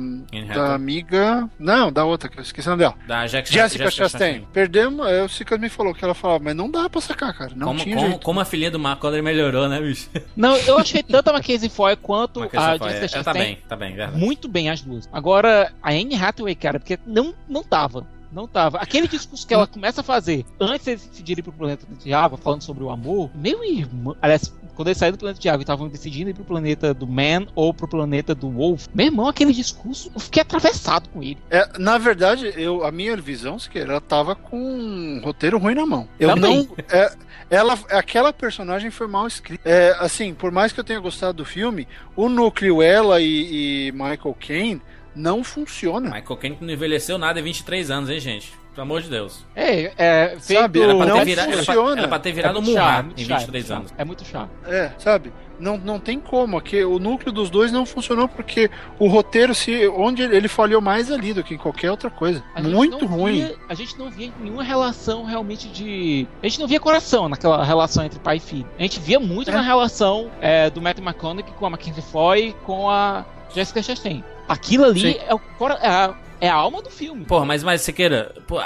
[0.53, 2.95] da amiga, não, da outra que eu esqueci o nome dela.
[3.07, 4.45] Da Jack- Jessica Chastain.
[4.53, 7.51] Perdemos, é, o Sicas me falou que ela falava, mas não dá pra sacar, cara.
[7.55, 8.23] Não Como, tinha como, jeito.
[8.23, 10.09] como a filhinha do McConaughey melhorou, né, bicho?
[10.35, 13.43] Não, eu achei tanto a Mackenzie Foy quanto Mackenzie a Foy, Jessica é, tá Chastain
[13.45, 14.17] bem, tá bem, verdade.
[14.17, 15.09] muito bem as duas.
[15.11, 18.07] Agora, a Anne Hathaway, cara, porque não, não tava.
[18.31, 18.77] Não tava.
[18.77, 22.61] Aquele discurso que ela começa a fazer antes de ir pro planeta de água, falando
[22.61, 24.15] sobre o amor, meu irmão.
[24.21, 27.07] Aliás, quando eles saíram do planeta de água e estavam decidindo ir pro planeta do
[27.07, 31.39] Man ou pro planeta do Wolf, meu irmão, aquele discurso, eu fiquei atravessado com ele.
[31.49, 35.85] É, na verdade, eu, a minha visão, Siqueira, ela tava com um roteiro ruim na
[35.85, 36.07] mão.
[36.19, 36.67] Eu Também.
[36.67, 36.75] não.
[36.87, 37.11] É,
[37.49, 39.67] ela, aquela personagem foi mal escrita.
[39.67, 43.91] É, assim, por mais que eu tenha gostado do filme, o núcleo, ela e, e
[43.91, 44.81] Michael Caine
[45.19, 46.09] não funciona.
[46.09, 48.51] Michael Caine não envelheceu nada em 23 anos, hein, gente?
[48.73, 49.43] Pelo amor de Deus.
[49.55, 50.37] É, é.
[50.39, 51.99] Sabe, feito- Era pra, Não ter, vira- era pra- funciona.
[51.99, 53.77] era pra ter é virado muito chato, Murra é muito em chato, 23 é muito
[53.79, 53.89] anos.
[53.89, 54.49] chato, É muito chato.
[54.67, 55.33] É, sabe?
[55.59, 56.57] Não, não tem como.
[56.57, 61.11] Aqui, o núcleo dos dois não funcionou porque o roteiro, se onde ele falhou mais
[61.11, 62.41] ali do que em qualquer outra coisa.
[62.55, 63.43] A Muito ruim.
[63.47, 66.25] via- a gente não via nenhuma relação realmente de.
[66.41, 68.65] A gente não via coração naquela relação entre pai e filho.
[68.77, 69.53] A gente via muito É.
[69.53, 74.23] na relação é, do Matthew McConaughey com a Mackenzie Foy e com a Jessica Chastain.
[74.49, 75.19] Aquilo ali Sim.
[75.27, 75.39] é o,
[75.81, 77.25] é a- é a alma do filme.
[77.25, 78.63] Porra, mas, mas Sequeira, pô, a,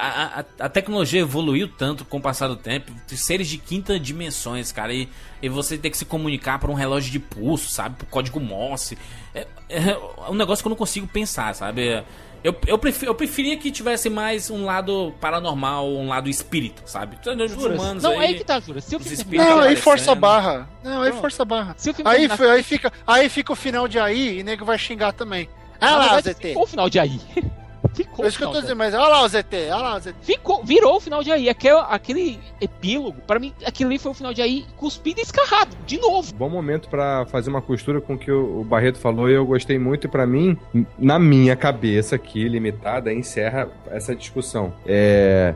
[0.59, 2.91] a, a tecnologia evoluiu tanto com o passar do tempo.
[3.07, 4.93] Seres de quinta dimensões, cara.
[4.93, 5.09] E,
[5.41, 7.95] e você ter que se comunicar por um relógio de pulso, sabe?
[7.97, 8.95] Por código Morse.
[9.33, 9.97] É, é
[10.29, 12.03] um negócio que eu não consigo pensar, sabe?
[12.43, 17.17] Eu, eu, prefiro, eu preferia que tivesse mais um lado paranormal, um lado espírito, sabe?
[17.25, 18.81] Os humanos Não, aí, aí que tá, Jura.
[18.81, 20.69] Se o filme Não, aí força a barra.
[20.83, 21.73] Não, aí força a barra.
[21.77, 24.63] Se o filme Aí, terminar- aí, fica, aí fica o final de aí e nego
[24.65, 25.49] vai xingar também.
[25.79, 26.47] Ah Na lá, o verdade, ZT.
[26.49, 27.19] ficou o final de aí.
[27.93, 29.95] ficou É o isso que eu tô dizendo, mas olha lá o ZT, olha lá
[29.95, 30.15] o ZT.
[30.21, 31.49] Ficou, virou o final de aí.
[31.49, 35.75] Aquele, aquele epílogo, pra mim, aquele ali foi o final de aí cuspido e escarrado,
[35.85, 36.33] de novo.
[36.33, 39.77] Bom momento pra fazer uma costura com o que o Barreto falou e eu gostei
[39.77, 40.07] muito.
[40.07, 40.57] E pra mim,
[40.97, 44.73] na minha cabeça aqui, limitada, encerra essa discussão.
[44.85, 45.53] É.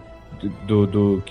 [0.66, 0.86] Do.
[0.86, 1.24] do,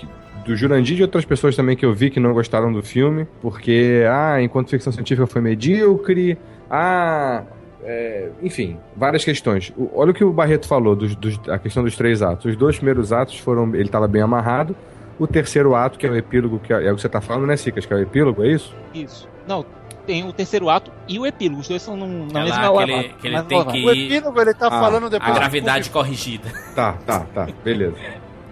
[0.45, 3.27] do Jurandir e de outras pessoas também que eu vi que não gostaram do filme,
[3.41, 6.37] porque, ah, enquanto ficção científica foi medíocre,
[6.69, 7.43] ah,
[7.83, 9.71] é, enfim, várias questões.
[9.77, 12.45] O- olha o que o Barreto falou, dos, dos- a questão dos três atos.
[12.45, 14.75] Os dois primeiros atos foram, ele estava bem amarrado.
[15.19, 17.47] O terceiro ato, que é o epílogo, que é, é o que você tá falando,
[17.47, 17.85] né, Cicas?
[17.85, 18.75] Que é o epílogo, é isso?
[18.93, 19.27] Isso.
[19.47, 19.65] Não,
[20.05, 21.61] tem o terceiro ato e o epílogo.
[21.61, 23.89] Os dois são num, na É mesma lá que ele, que ele tem que O
[23.91, 25.31] epílogo ele tá Ah, falando depois.
[25.31, 26.47] a gravidade corrigida.
[26.75, 27.95] Tá, tá, tá, beleza.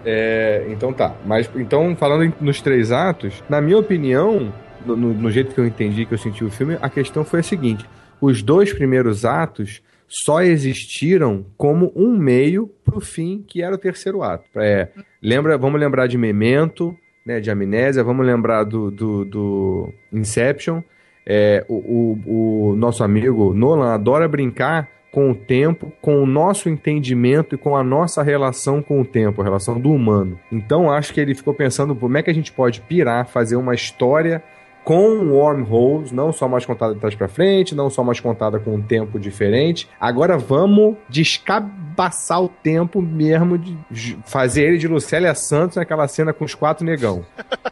[0.04, 1.12] É, então tá.
[1.24, 4.52] Mas então, falando em- nos três atos, na minha opinião,
[4.84, 7.40] no, no- no jeito que eu entendi, que eu senti o filme, a questão foi
[7.40, 7.84] a seguinte:
[8.20, 14.22] os dois primeiros atos só existiram como um meio pro fim, que era o terceiro
[14.22, 14.44] ato.
[14.56, 14.88] É,
[15.20, 20.80] lembra, vamos lembrar de Memento, né, de Amnésia, vamos lembrar do, do, do Inception.
[21.26, 26.68] É, o, o, o nosso amigo Nolan adora brincar com o tempo, com o nosso
[26.68, 30.38] entendimento e com a nossa relação com o tempo, a relação do humano.
[30.52, 33.74] Então acho que ele ficou pensando como é que a gente pode pirar, fazer uma
[33.74, 34.42] história
[34.86, 38.76] com wormholes, não só mais contada de trás para frente, não só mais contada com
[38.76, 39.88] um tempo diferente.
[40.00, 46.44] Agora vamos descabaçar o tempo mesmo de fazer ele de Lucélia Santos naquela cena com
[46.44, 47.26] os quatro negão.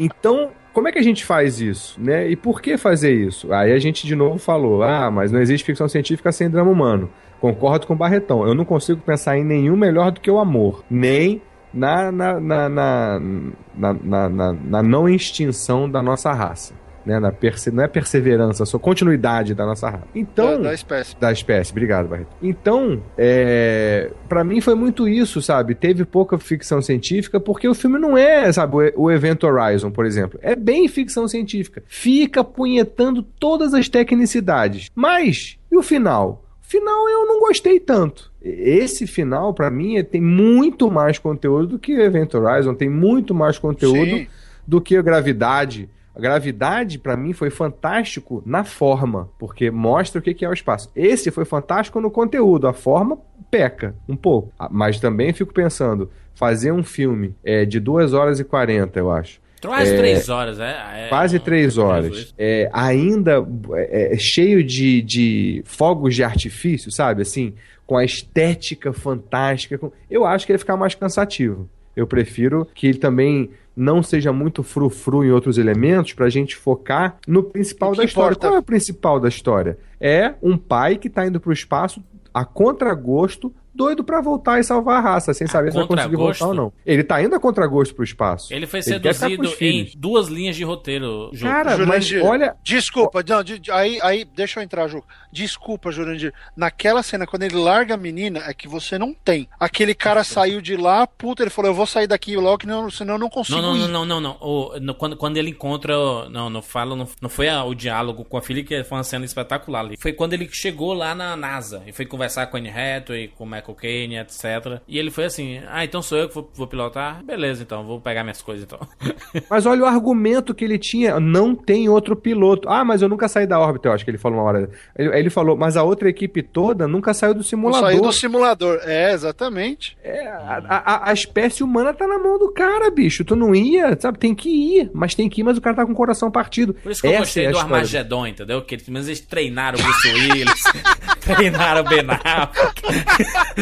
[0.00, 2.28] Então, como é que a gente faz isso, né?
[2.28, 3.52] E por que fazer isso?
[3.52, 7.10] Aí a gente de novo falou: "Ah, mas não existe ficção científica sem drama humano".
[7.40, 8.46] Concordo com o Barretão.
[8.46, 11.42] Eu não consigo pensar em nenhum melhor do que o amor, nem
[11.78, 16.74] na na, na, na, não extinção da nossa raça.
[17.06, 17.18] Né?
[17.18, 17.70] Na perse...
[17.70, 20.04] Não é perseverança, só continuidade da nossa raça.
[20.14, 21.16] Então, da, espécie.
[21.18, 21.70] da espécie.
[21.70, 22.28] Obrigado, Barreto.
[22.42, 24.10] Então, é...
[24.28, 25.74] para mim foi muito isso, sabe?
[25.74, 30.04] Teve pouca ficção científica, porque o filme não é, sabe, o o Evento Horizon, por
[30.04, 30.38] exemplo.
[30.42, 31.82] É bem ficção científica.
[31.86, 34.90] Fica punhetando todas as tecnicidades.
[34.94, 36.44] Mas, e o final?
[36.62, 38.27] O final eu não gostei tanto.
[38.42, 42.88] Esse final, pra mim, é- tem muito mais conteúdo do que o Evento Horizon, tem
[42.88, 44.26] muito mais conteúdo Sim.
[44.66, 45.88] do que a gravidade.
[46.14, 50.90] A gravidade, pra mim, foi fantástico na forma, porque mostra o que é o espaço.
[50.94, 53.18] Esse foi fantástico no conteúdo, a forma
[53.50, 54.52] peca um pouco.
[54.58, 59.10] Ah, Mas também fico pensando, fazer um filme é, de 2 horas e 40, eu
[59.10, 59.40] acho.
[59.60, 60.76] Quase É, três horas, é.
[61.06, 62.32] é Quase três horas.
[62.38, 67.22] É, ainda é, é, cheio de, de fogos de artifício, sabe?
[67.22, 67.54] Assim,
[67.88, 69.78] com a estética fantástica.
[69.78, 71.68] com- Eu acho que ia ficar mais cansativo.
[71.96, 77.16] Eu prefiro que ele também não seja muito frufru em outros elementos pra gente focar
[77.26, 78.26] no principal O da história.
[78.34, 78.46] importa?
[78.48, 79.78] Qual é o principal da história?
[79.98, 84.96] É um pai que tá indo pro espaço a contragosto, doido pra voltar e salvar
[84.98, 86.72] a raça, sem saber se vai conseguir voltar ou não.
[86.84, 88.52] Ele tá indo a contragosto pro espaço.
[88.52, 91.30] Ele foi seduzido em duas linhas de roteiro.
[91.32, 91.46] Ju.
[91.46, 95.02] Cara, mas Jurandir, olha, Desculpa, não, de- de- aí, aí, deixa eu entrar, Ju.
[95.32, 96.32] Desculpa, Jurandir.
[96.56, 99.48] Naquela cena, quando ele larga a menina, é que você não tem.
[99.60, 102.90] Aquele cara saiu de lá, puta, ele falou, eu vou sair daqui logo, que não,
[102.90, 103.88] senão eu não consigo Não, não, ir.
[103.88, 104.36] não, não, não, não.
[104.40, 105.94] O- no- quando, quando ele encontra.
[106.30, 106.96] Não, não fala.
[106.96, 109.96] Não, não foi a- o diálogo com a filha, que foi uma cena espetacular ali.
[109.98, 113.44] Foi quando ele chegou lá na NASA e foi conversar com a Anne Hathaway, com
[113.44, 114.80] o Michael Caine, etc.
[114.88, 117.22] E ele foi assim: Ah, então sou eu que vou, vou pilotar?
[117.24, 118.78] Beleza, então, vou pegar minhas coisas então.
[119.50, 121.20] Mas olha o argumento que ele tinha.
[121.20, 122.68] Não tem outro piloto.
[122.68, 124.70] Ah, mas eu nunca saí da órbita, eu acho que ele falou uma hora.
[124.96, 127.88] Ele, ele falou, mas a outra equipe toda nunca saiu do Não simulador.
[127.88, 128.80] saiu do simulador.
[128.84, 129.96] É, exatamente.
[130.02, 133.24] É, a, a- a espécie humana tá na mão do cara, bicho.
[133.24, 134.18] Tu não ia, sabe?
[134.18, 134.90] Tem que ir.
[134.94, 136.74] Mas tem que ir, mas o cara tá com o coração partido.
[136.74, 137.58] Por isso que eu Essa gostei é do.
[137.58, 138.62] Armagedon, entendeu?
[138.62, 140.62] Que eles, mas eles treinaram o Bruce Willis,
[141.20, 142.82] treinaram o Ben Affleck.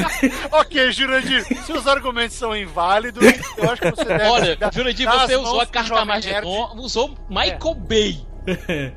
[0.52, 3.22] ok, Jurandir, seus argumentos são inválidos.
[3.56, 4.24] Eu acho que você deve.
[4.24, 8.26] Olha, dar- Jurandir, dar você usou a carta Jovem Armagedon, usou Michael Bay.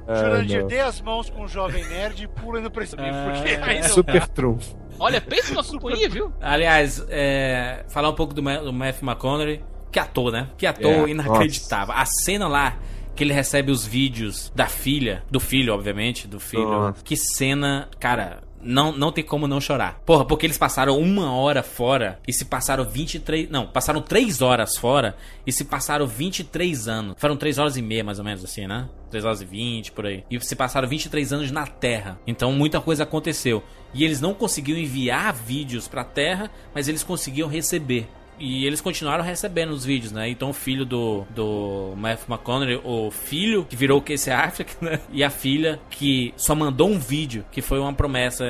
[0.07, 0.67] Ah, Jurandir, não.
[0.67, 3.89] dê as mãos com o Jovem Nerd e pula no precipício, porque Ah, aí não
[3.89, 4.77] Super trunfo.
[4.99, 6.33] Olha, pensa numa companhia, viu?
[6.41, 9.63] Aliás, é, falar um pouco do, do Matthew McConaughey.
[9.91, 10.49] Que ator, né?
[10.57, 11.95] Que ator É, inacreditável.
[11.95, 12.77] A cena lá
[13.15, 16.69] que ele recebe os vídeos da filha, do filho, obviamente, do filho.
[16.69, 17.01] Nossa.
[17.03, 19.99] Que cena, cara, não, não tem como não chorar.
[20.05, 23.49] Porra, porque eles passaram uma hora fora e se passaram 23.
[23.49, 27.15] Não, passaram 3 horas fora e se passaram 23 anos.
[27.17, 28.89] Foram 3 horas e meia, mais ou menos, assim, né?
[29.09, 30.23] 3 horas e 20, por aí.
[30.29, 32.19] E se passaram 23 anos na Terra.
[32.27, 33.63] Então muita coisa aconteceu.
[33.93, 38.07] E eles não conseguiam enviar vídeos pra Terra, mas eles conseguiam receber.
[38.39, 40.29] E eles continuaram recebendo os vídeos, né?
[40.29, 44.99] Então o filho do, do Matthew McConaughey, o filho que virou o Casey Affleck, né?
[45.11, 48.45] E a filha que só mandou um vídeo, que foi uma promessa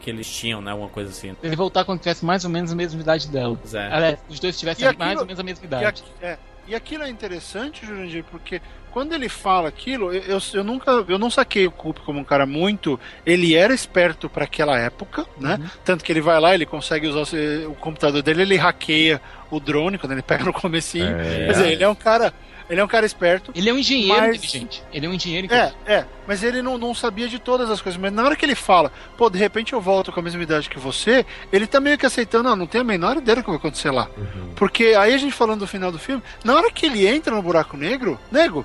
[0.00, 0.70] que eles tinham, né?
[0.70, 1.34] Alguma coisa assim.
[1.42, 3.58] Ele voltar quando tivesse mais ou menos a mesma idade dela.
[3.72, 3.78] É.
[3.90, 5.86] Aliás, os dois tivessem E aquilo- mais ou menos a mesma E, idade.
[5.86, 8.60] aqui- é, e aquilo é interessante, Jurandir, porque
[8.94, 12.24] quando ele fala aquilo, eu, eu, eu nunca, eu não saquei o Coop como um
[12.24, 12.98] cara muito.
[13.26, 15.60] Ele era esperto para aquela época, né?
[15.84, 19.20] Tanto que ele vai lá, ele consegue usar o, o computador dele, ele hackeia
[19.50, 21.08] o drone quando ele pega no comecinho.
[21.18, 21.46] É.
[21.46, 22.32] Quer dizer, ele é um cara,
[22.70, 23.50] ele é um cara esperto.
[23.54, 24.82] Ele é um engenheiro Mas- inteligente.
[24.92, 25.76] Ele é um engenheiro É, inteligente.
[25.86, 28.00] é, mas ele não, não sabia de todas as coisas.
[28.00, 30.70] Mas na hora que ele fala, pô, de repente eu volto com a mesma idade
[30.70, 33.48] que você, ele tá meio que aceitando, não, não tem a menor ideia do que
[33.50, 34.08] vai acontecer lá.
[34.54, 37.42] Porque aí a gente falando do final do filme, na hora que ele entra no
[37.42, 38.64] buraco negro, nego,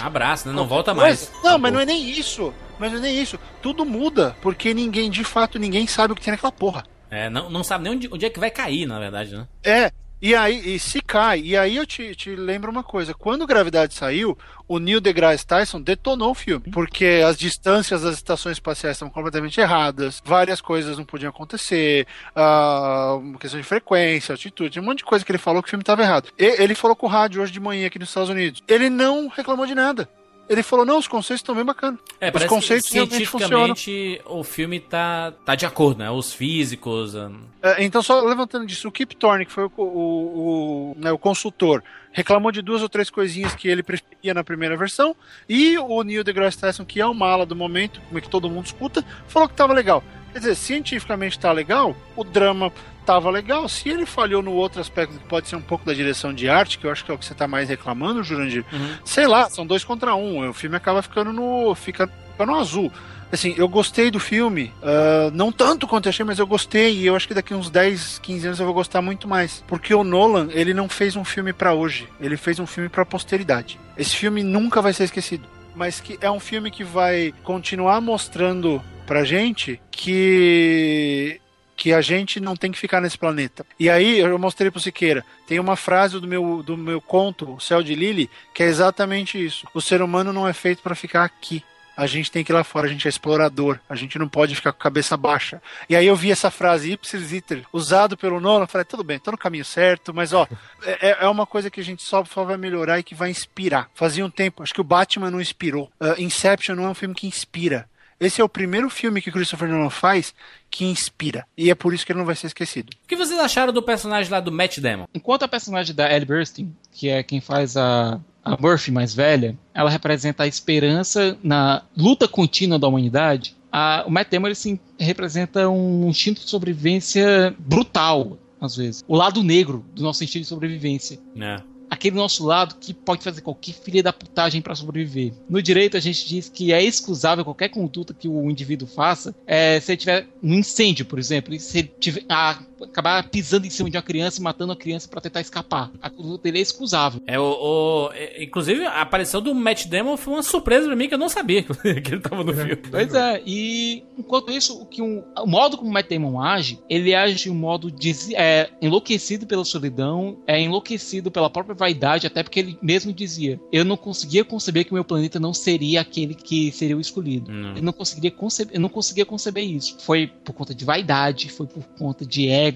[0.00, 0.54] Abraço, né?
[0.54, 1.44] Não volta mas- mais.
[1.44, 2.52] não, mas não é nem isso.
[2.78, 3.38] Mas não é nem isso.
[3.60, 6.84] Tudo muda, porque ninguém, de fato, ninguém sabe o que tem naquela porra.
[7.10, 9.46] É, não, não sabe nem onde, onde é que vai cair, na verdade, né?
[9.64, 9.90] É,
[10.20, 13.94] e aí, e se cai, e aí eu te, te lembro uma coisa: quando Gravidade
[13.94, 19.12] saiu, o Neil deGrasse Tyson detonou o filme, porque as distâncias das estações espaciais estavam
[19.12, 25.04] completamente erradas, várias coisas não podiam acontecer, uma questão de frequência, altitude, um monte de
[25.04, 26.28] coisa que ele falou que o filme estava errado.
[26.38, 28.62] E- ele falou com o rádio hoje de manhã aqui nos Estados Unidos.
[28.68, 30.08] Ele não reclamou de nada.
[30.48, 32.00] Ele falou: não, os conceitos estão bem bacanas.
[32.20, 36.10] É, os conceitos que cientificamente o filme tá, tá de acordo, né?
[36.10, 37.14] Os físicos.
[37.14, 37.30] ah,
[37.62, 41.18] É, então, só levantando disso, o Kip Thorne, que foi o, o, o, né, o
[41.18, 41.82] consultor,
[42.12, 45.14] reclamou de duas ou três coisinhas que ele preferia na primeira versão,
[45.48, 48.48] e o Neil deGrasse Tyson, que é o mala do momento, como é que todo
[48.50, 50.02] mundo escuta, falou que tava legal.
[50.32, 52.72] Quer dizer, cientificamente tá legal, o drama
[53.04, 56.34] tava legal, se ele falhou no outro aspecto, que pode ser um pouco da direção
[56.34, 58.64] de arte, que eu acho que é o que você tá mais reclamando, Jurandir,
[59.02, 62.92] sei lá, são dois contra um, o filme acaba ficando no, fica, fica no azul.
[63.30, 67.06] Assim, eu gostei do filme, ah, não tanto quanto eu achei, mas eu gostei e
[67.06, 69.62] eu acho que daqui uns 10, 15 anos eu vou gostar muito mais.
[69.66, 73.04] Porque o Nolan, ele não fez um filme pra hoje, ele fez um filme pra
[73.04, 73.78] posteridade.
[73.96, 75.46] Esse filme nunca vai ser esquecido,
[75.78, 81.40] mas que é um filme que vai continuar mostrando pra gente que
[81.76, 83.64] que a gente não tem que ficar nesse planeta.
[83.78, 87.60] E aí eu mostrei pro Siqueira, tem uma frase do meu, do meu conto, O
[87.60, 89.64] Céu de Lily, que é exatamente isso.
[89.72, 91.62] O ser humano não é feito pra ficar aqui.
[91.98, 94.54] A gente tem que ir lá fora, a gente é explorador, a gente não pode
[94.54, 95.60] ficar com a cabeça baixa.
[95.88, 99.32] E aí eu vi essa frase ipsis liter usado pelo Nolan, falei, tudo bem, tô
[99.32, 100.46] no caminho certo, mas ó,
[100.86, 103.90] é, é uma coisa que a gente só, só vai melhorar e que vai inspirar.
[103.94, 105.90] Fazia um tempo, acho que o Batman não inspirou.
[106.00, 107.88] Uh, Inception não é um filme que inspira.
[108.20, 110.32] Esse é o primeiro filme que Christopher Nolan faz
[110.70, 111.46] que inspira.
[111.56, 112.90] E é por isso que ele não vai ser esquecido.
[113.04, 115.06] O que vocês acharam do personagem lá do Matt Damon?
[115.12, 118.20] Enquanto a personagem da Ellie Burstyn, que é quem faz a,
[118.54, 124.10] a Murphy mais velha, ela representa a esperança na luta contínua da humanidade, a, o
[124.10, 129.04] Matt Damon ele, sim, representa um instinto de sobrevivência brutal, às vezes.
[129.06, 131.18] O lado negro do nosso instinto de sobrevivência.
[131.34, 131.62] né?
[131.90, 135.32] aquele nosso lado que pode fazer qualquer filha da putagem para sobreviver.
[135.48, 139.80] No direito, a gente diz que é excusável qualquer conduta que o indivíduo faça é,
[139.80, 143.70] se ele tiver um incêndio, por exemplo, e se ele tiver, a, acabar pisando em
[143.70, 145.90] cima de uma criança e matando a criança para tentar escapar.
[146.00, 147.20] A conduta dele é excusável.
[147.26, 151.08] É o, o- é, inclusive a aparição do Matt Damon foi uma surpresa pra mim
[151.08, 151.62] que eu não sabia
[152.02, 152.76] que ele tava no filme.
[152.76, 156.78] Pois é, e enquanto isso, o, que um, o modo como o Matt Damon age,
[156.88, 157.90] ele age de um modo
[158.34, 163.84] é, enlouquecido pela solidão, é enlouquecido pela própria vaidade, até porque ele mesmo dizia: Eu
[163.84, 167.50] não conseguia conceber que o meu planeta não seria aquele que seria o escolhido.
[167.50, 167.74] Hum.
[167.76, 169.96] Eu não conseguiria conceber, eu não conseguia conceber isso.
[170.00, 172.67] Foi por conta de vaidade, foi por conta de ego,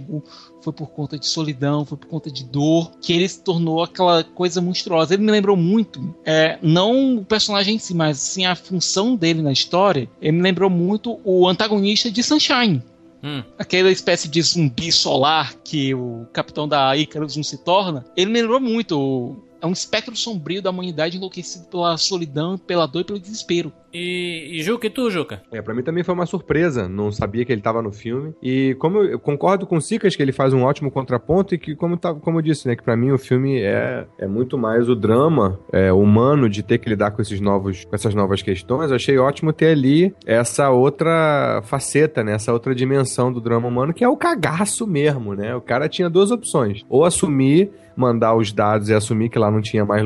[0.62, 4.22] foi por conta de solidão, foi por conta de dor, que ele se tornou aquela
[4.22, 5.14] coisa monstruosa.
[5.14, 9.42] Ele me lembrou muito, é, não o personagem em si, mas sim a função dele
[9.42, 10.08] na história.
[10.20, 12.82] Ele me lembrou muito o antagonista de Sunshine.
[13.22, 13.42] Hum.
[13.56, 18.04] Aquela espécie de zumbi solar que o capitão da Icarus não se torna.
[18.16, 19.36] Ele me lembrou muito.
[19.62, 23.72] É um espectro sombrio da humanidade enlouquecido pela solidão, pela dor e pelo desespero.
[23.94, 25.42] E, e Juca, e tu, Juca?
[25.52, 28.34] É, pra mim também foi uma surpresa, não sabia que ele tava no filme.
[28.42, 31.58] E como eu, eu concordo com o Sicas que ele faz um ótimo contraponto e
[31.58, 34.58] que, como, tá, como eu disse, né, que pra mim o filme é, é muito
[34.58, 38.42] mais o drama é, humano de ter que lidar com, esses novos, com essas novas
[38.42, 38.90] questões.
[38.90, 43.94] Eu achei ótimo ter ali essa outra faceta, né, essa outra dimensão do drama humano,
[43.94, 45.54] que é o cagaço mesmo, né?
[45.54, 46.82] O cara tinha duas opções.
[46.88, 50.02] Ou assumir mandar os dados e assumir que lá não tinha mais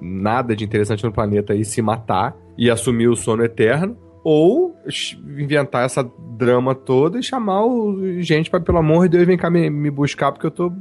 [0.00, 4.76] nada de interessante no planeta e se matar e assumir o sono eterno, ou
[5.38, 6.02] inventar essa
[6.36, 9.90] drama toda e chamar o gente para pelo amor de Deus, vem cá me, me
[9.90, 10.72] buscar porque eu tô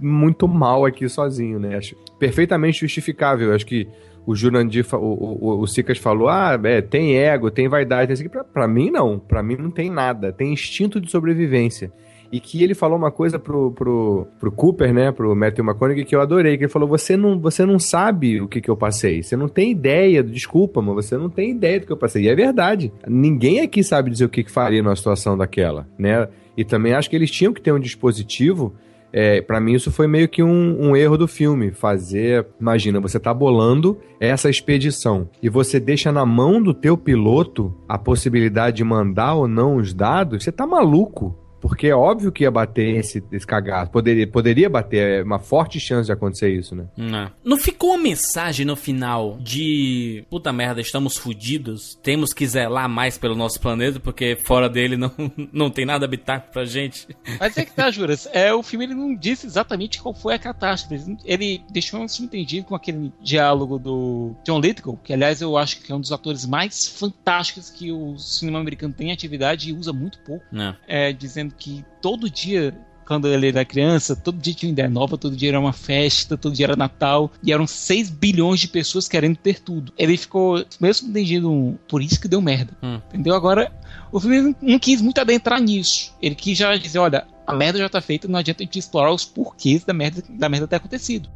[0.00, 1.76] muito mal aqui sozinho, né?
[1.76, 3.54] Acho perfeitamente justificável.
[3.54, 3.88] Acho que
[4.26, 8.22] o Jurandir, o, o, o Sicas falou, ah, é, tem ego, tem vaidade, tem isso
[8.22, 8.30] aqui.
[8.30, 9.18] Pra, pra mim, não.
[9.18, 10.32] Pra mim não tem nada.
[10.32, 11.92] Tem instinto de sobrevivência.
[12.34, 16.16] E que ele falou uma coisa pro, pro, pro Cooper, né, pro Matthew McConaughey, que
[16.16, 19.22] eu adorei, que ele falou, você não, você não sabe o que, que eu passei,
[19.22, 22.24] você não tem ideia, desculpa, mas você não tem ideia do que eu passei.
[22.24, 22.92] E é verdade.
[23.06, 26.26] Ninguém aqui sabe dizer o que, que faria numa situação daquela, né?
[26.56, 28.74] E também acho que eles tinham que ter um dispositivo
[29.16, 31.70] é, para mim isso foi meio que um, um, erro do filme.
[31.70, 32.48] Fazer.
[32.60, 37.96] Imagina, você tá bolando essa expedição e você deixa na mão do teu piloto a
[37.96, 41.43] possibilidade de mandar ou não os dados, você tá maluco.
[41.64, 43.88] Porque é óbvio que ia bater esse, esse cagado.
[43.88, 46.84] Poderia, poderia bater, é uma forte chance de acontecer isso, né?
[46.94, 47.32] Não.
[47.42, 53.16] Não ficou uma mensagem no final de puta merda, estamos fodidos, temos que zelar mais
[53.16, 55.10] pelo nosso planeta, porque fora dele não,
[55.50, 57.08] não tem nada habitat pra gente.
[57.40, 58.28] Mas é que tá, Juras.
[58.30, 61.16] É, o filme ele não disse exatamente qual foi a catástrofe.
[61.24, 65.90] Ele deixou um entendido com aquele diálogo do John Lithgow, que aliás eu acho que
[65.90, 70.18] é um dos atores mais fantásticos que o cinema americano tem atividade e usa muito
[70.18, 70.44] pouco.
[70.86, 72.74] É, dizendo que todo dia
[73.04, 76.36] quando ele era criança, todo dia tinha uma ideia nova, todo dia era uma festa,
[76.36, 79.92] todo dia era Natal, e eram 6 bilhões de pessoas querendo ter tudo.
[79.96, 82.72] Ele ficou mesmo entendido um, por isso que deu merda.
[82.82, 83.00] Hum.
[83.08, 83.34] Entendeu?
[83.34, 83.72] Agora,
[84.10, 86.14] o filme não quis muito adentrar nisso.
[86.20, 89.12] Ele quis já dizer, olha, a merda já tá feita, não adianta a gente explorar
[89.12, 91.28] os porquês da merda, da merda ter acontecido.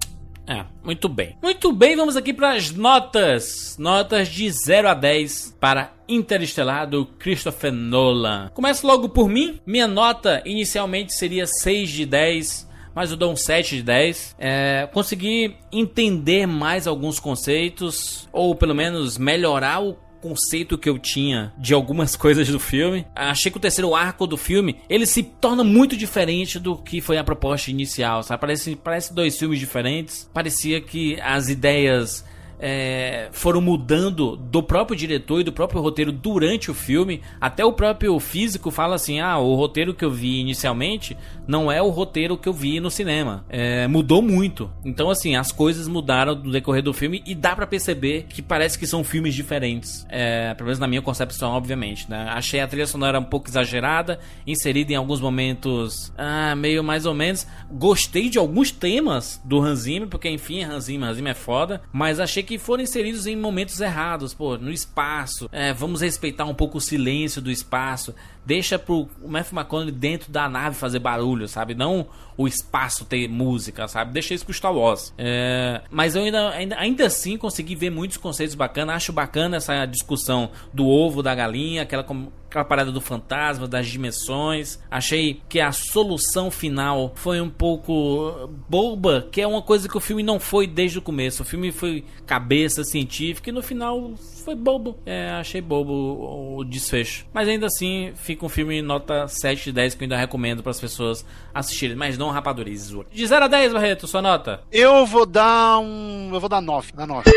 [0.48, 1.36] É, muito bem.
[1.42, 3.76] Muito bem, vamos aqui para as notas.
[3.78, 8.50] Notas de 0 a 10 para Interestelar do Christopher Nolan.
[8.54, 9.60] Começo logo por mim.
[9.66, 14.34] Minha nota inicialmente seria 6 de 10 mas eu dou um 7 de 10.
[14.40, 21.52] É, consegui entender mais alguns conceitos, ou pelo menos melhorar o conceito que eu tinha
[21.58, 23.06] de algumas coisas do filme.
[23.14, 27.18] Achei que o terceiro arco do filme, ele se torna muito diferente do que foi
[27.18, 28.40] a proposta inicial, sabe?
[28.40, 30.28] Parece, parece dois filmes diferentes.
[30.32, 32.24] Parecia que as ideias
[32.58, 37.22] é, foram mudando do próprio diretor e do próprio roteiro durante o filme.
[37.40, 41.80] Até o próprio físico fala assim: ah, o roteiro que eu vi inicialmente não é
[41.80, 43.44] o roteiro que eu vi no cinema.
[43.48, 44.70] É, mudou muito.
[44.84, 48.78] Então, assim, as coisas mudaram no decorrer do filme e dá para perceber que parece
[48.78, 50.06] que são filmes diferentes.
[50.08, 52.10] É, pelo menos na minha concepção, obviamente.
[52.10, 52.26] Né?
[52.30, 57.14] Achei a trilha sonora um pouco exagerada, inserida em alguns momentos ah, meio mais ou
[57.14, 57.46] menos.
[57.70, 61.82] Gostei de alguns temas do Hans Zimmer, porque enfim, Hans Zimmer, Hans Zimmer é foda,
[61.92, 65.50] mas achei que foram inseridos em momentos errados, pô, no espaço.
[65.52, 68.14] É, vamos respeitar um pouco o silêncio do espaço.
[68.48, 71.74] Deixa pro Matthew McConaughey dentro da nave fazer barulho, sabe?
[71.74, 74.14] Não o espaço ter música, sabe?
[74.14, 75.12] Deixa isso pro Star Wars.
[75.18, 78.96] É, mas eu ainda, ainda, ainda assim consegui ver muitos conceitos bacanas.
[78.96, 82.02] Acho bacana essa discussão do ovo, da galinha, aquela
[82.48, 84.78] aquela parada do fantasma, das dimensões.
[84.90, 90.00] Achei que a solução final foi um pouco boba, que é uma coisa que o
[90.00, 91.42] filme não foi desde o começo.
[91.42, 94.14] O filme foi cabeça científica e no final
[94.48, 94.96] foi bobo.
[95.04, 97.26] É, achei bobo o, o desfecho.
[97.34, 100.70] Mas ainda assim, fica um filme nota 7 de 10 que eu ainda recomendo para
[100.70, 101.22] as pessoas
[101.52, 102.96] assistirem, mas não rapadurizes.
[103.12, 104.62] De 0 a 10, Barreto, sua nota?
[104.72, 106.30] Eu vou dar um.
[106.32, 106.92] Eu vou dar 9.
[106.92, 107.30] Dar 9.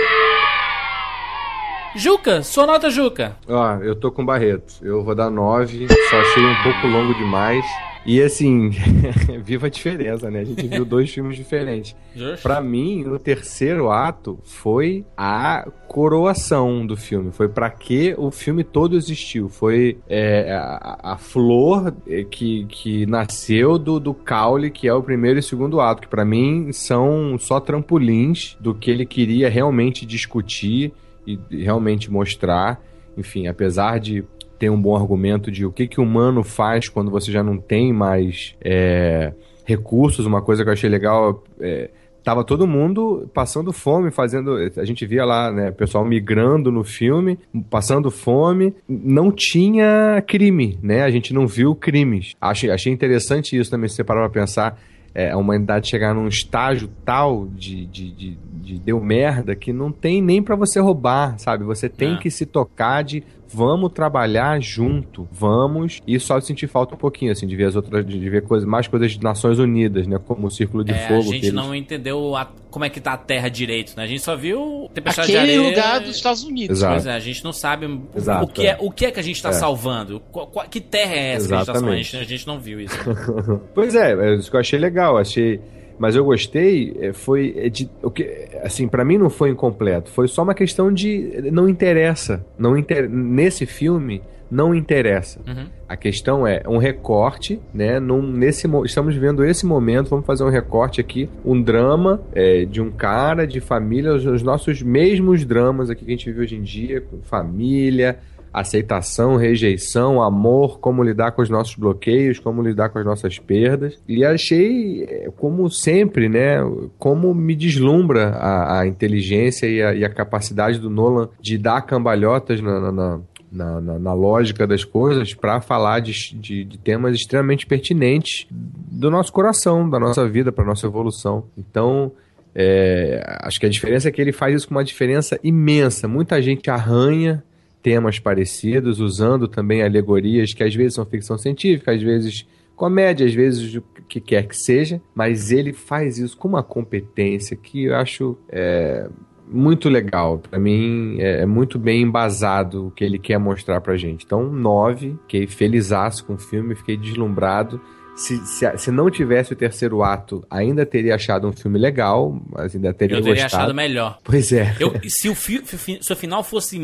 [1.96, 3.36] Juca, sua nota, Juca.
[3.48, 4.76] Ó, eu tô com Barreto.
[4.82, 5.88] Eu vou dar 9.
[6.10, 7.66] Só achei um pouco longo demais.
[8.06, 8.72] E assim,
[9.44, 10.40] viva a diferença, né?
[10.40, 11.96] A gente viu dois filmes diferentes.
[12.42, 17.32] Para mim, o terceiro ato foi a coroação do filme.
[17.32, 19.50] Foi para que o filme todo existiu.
[19.50, 21.94] Foi é, a, a, flor
[22.32, 26.26] que, que nasceu do, do caule, que é o primeiro e segundo ato, que para
[26.26, 30.92] mim são só trampolins do que ele queria realmente discutir
[31.26, 32.82] e realmente mostrar.
[33.18, 34.24] Enfim, apesar de
[34.58, 37.58] ter um bom argumento de o que, que o humano faz quando você já não
[37.58, 39.34] tem mais é,
[39.66, 41.44] recursos, uma coisa que eu achei legal.
[41.60, 41.90] É,
[42.24, 44.56] tava todo mundo passando fome, fazendo.
[44.78, 48.76] A gente via lá, né, pessoal migrando no filme, passando fome.
[48.88, 51.04] Não tinha crime, né?
[51.04, 52.36] A gente não viu crimes.
[52.40, 54.80] Achei, achei interessante isso também, se você parar pra pensar
[55.14, 59.92] é, a humanidade chegar num estágio tal de, de, de, de deu merda que não
[59.92, 61.64] tem nem para você roubar, sabe?
[61.66, 62.18] Você tem é.
[62.18, 63.24] que se tocar de
[63.54, 68.06] vamos trabalhar junto, vamos, e só sentir falta um pouquinho, assim, de ver as outras,
[68.06, 71.20] de ver coisas, mais coisas de Nações Unidas, né, como o Círculo de é, Fogo.
[71.20, 71.54] A gente eles...
[71.54, 74.90] não entendeu a, como é que tá a Terra direito, né, a gente só viu
[74.94, 75.70] tempestade Aquele de areia.
[75.70, 76.80] lugar dos Estados Unidos.
[76.80, 76.94] Exato.
[76.94, 79.24] Pois é, a gente não sabe Exato, o, que é, o que é que a
[79.24, 79.54] gente tá é.
[79.54, 81.48] salvando, qual, qual, que terra é essa Exatamente.
[81.48, 82.98] que a gente tá salvando, a gente, a gente não viu isso.
[83.74, 85.60] pois é, é isso que eu achei legal, achei
[86.02, 88.28] mas eu gostei, é, foi é, de, o que,
[88.64, 93.08] assim, para mim não foi incompleto, foi só uma questão de não interessa, não inter,
[93.08, 95.40] nesse filme não interessa.
[95.48, 95.68] Uhum.
[95.88, 98.00] A questão é um recorte, né?
[98.00, 102.66] Num, nesse, mo- estamos vendo esse momento, vamos fazer um recorte aqui, um drama é,
[102.66, 106.42] de um cara, de família, os, os nossos mesmos dramas aqui que a gente vive
[106.42, 108.18] hoje em dia, com família,
[108.54, 113.98] aceitação, rejeição, amor, como lidar com os nossos bloqueios, como lidar com as nossas perdas.
[114.08, 116.58] E achei, é, como sempre, né,
[117.00, 121.82] como me deslumbra a, a inteligência e a, e a capacidade do Nolan de dar
[121.82, 123.20] cambalhotas na, na,
[123.52, 129.32] na- na lógica das coisas para falar de, de- de temas extremamente pertinentes do nosso
[129.34, 131.46] coração, da nossa vida, para nossa evolução.
[131.58, 132.12] Então,
[132.56, 136.08] é, acho que a diferença é que ele faz isso com uma diferença imensa.
[136.08, 137.44] Muita gente arranha
[137.82, 143.34] temas parecidos, usando também alegorias que às vezes são ficção científica, às vezes comédia, às
[143.34, 147.96] vezes o que quer que seja, mas ele faz isso com uma competência que eu
[147.96, 149.08] acho é,
[149.48, 150.40] muito legal.
[150.40, 154.26] Pra mim, é, é muito bem embasado o que ele quer mostrar pra gente.
[154.26, 157.80] Então, nove, fiquei felizaço com o filme, fiquei deslumbrado.
[158.16, 162.76] Se, se, se não tivesse o terceiro ato, ainda teria achado um filme legal, mas
[162.76, 163.64] ainda teria Eu teria gostado.
[163.64, 164.18] achado melhor.
[164.24, 164.76] Pois é.
[164.80, 166.78] Eu- se, o fi- se o final fosse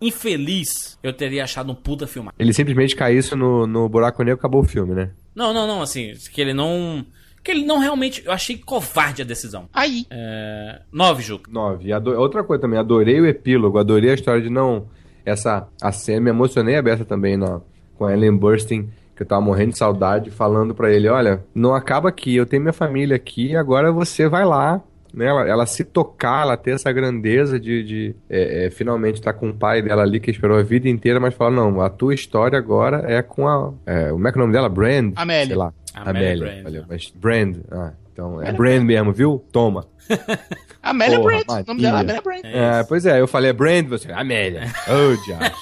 [0.00, 2.34] infeliz, eu teria achado um puta filmar.
[2.38, 5.10] Ele simplesmente caísse no, no buraco negro e acabou o filme, né?
[5.34, 7.04] Não, não, não, assim, que ele não.
[7.42, 8.22] Que ele não realmente.
[8.26, 9.68] Eu achei covarde a decisão.
[9.72, 10.04] Aí.
[10.10, 11.50] É, nove, Juca.
[11.50, 11.92] Nove.
[11.92, 14.86] Ado- Outra coisa também, adorei o epílogo, adorei a história de não.
[15.24, 15.68] Essa.
[15.80, 17.60] A cena, me emocionei a beça também na,
[17.96, 21.74] com a Ellen Burstyn, que eu tava morrendo de saudade, falando pra ele: olha, não
[21.74, 24.82] acaba aqui, eu tenho minha família aqui, agora você vai lá.
[25.18, 29.32] Né, ela, ela se tocar, ela ter essa grandeza de, de, é, é, finalmente estar
[29.32, 32.14] com o pai dela ali que esperou a vida inteira, mas fala: não, a tua
[32.14, 33.72] história agora é com a.
[33.84, 34.68] É, como é que é o nome dela?
[34.68, 35.12] Brand?
[35.16, 35.46] Amélia.
[35.46, 35.72] Sei lá.
[35.92, 36.46] Amélia Amélia.
[36.46, 36.66] Brand.
[36.66, 37.56] Olha, mas Brand.
[37.68, 39.44] Ah, então é Brand mesmo, viu?
[39.50, 39.86] Toma.
[40.80, 41.64] Amélia Porra, Brand.
[41.64, 42.00] O nome dela é.
[42.02, 42.44] Amélia Brand.
[42.44, 44.62] É, pois é, eu falei é Brand, você, Amélia.
[44.86, 45.56] Ô, diacho.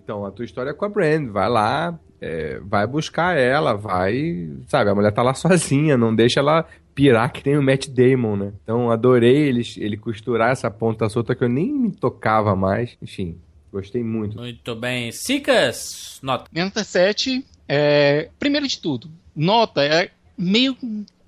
[0.00, 4.48] Então, a tua história é com a Brand, vai lá, é, vai buscar ela, vai,
[4.68, 8.36] sabe, a mulher tá lá sozinha, não deixa ela pirar que tem o Matt Damon,
[8.36, 8.52] né?
[8.62, 13.38] Então, adorei ele, ele costurar essa ponta solta que eu nem me tocava mais, enfim,
[13.70, 14.38] gostei muito.
[14.38, 15.12] Muito bem.
[15.12, 16.46] Sicas, nota.
[16.50, 18.30] Minha nota 7 é.
[18.38, 20.76] Primeiro de tudo, nota é meio,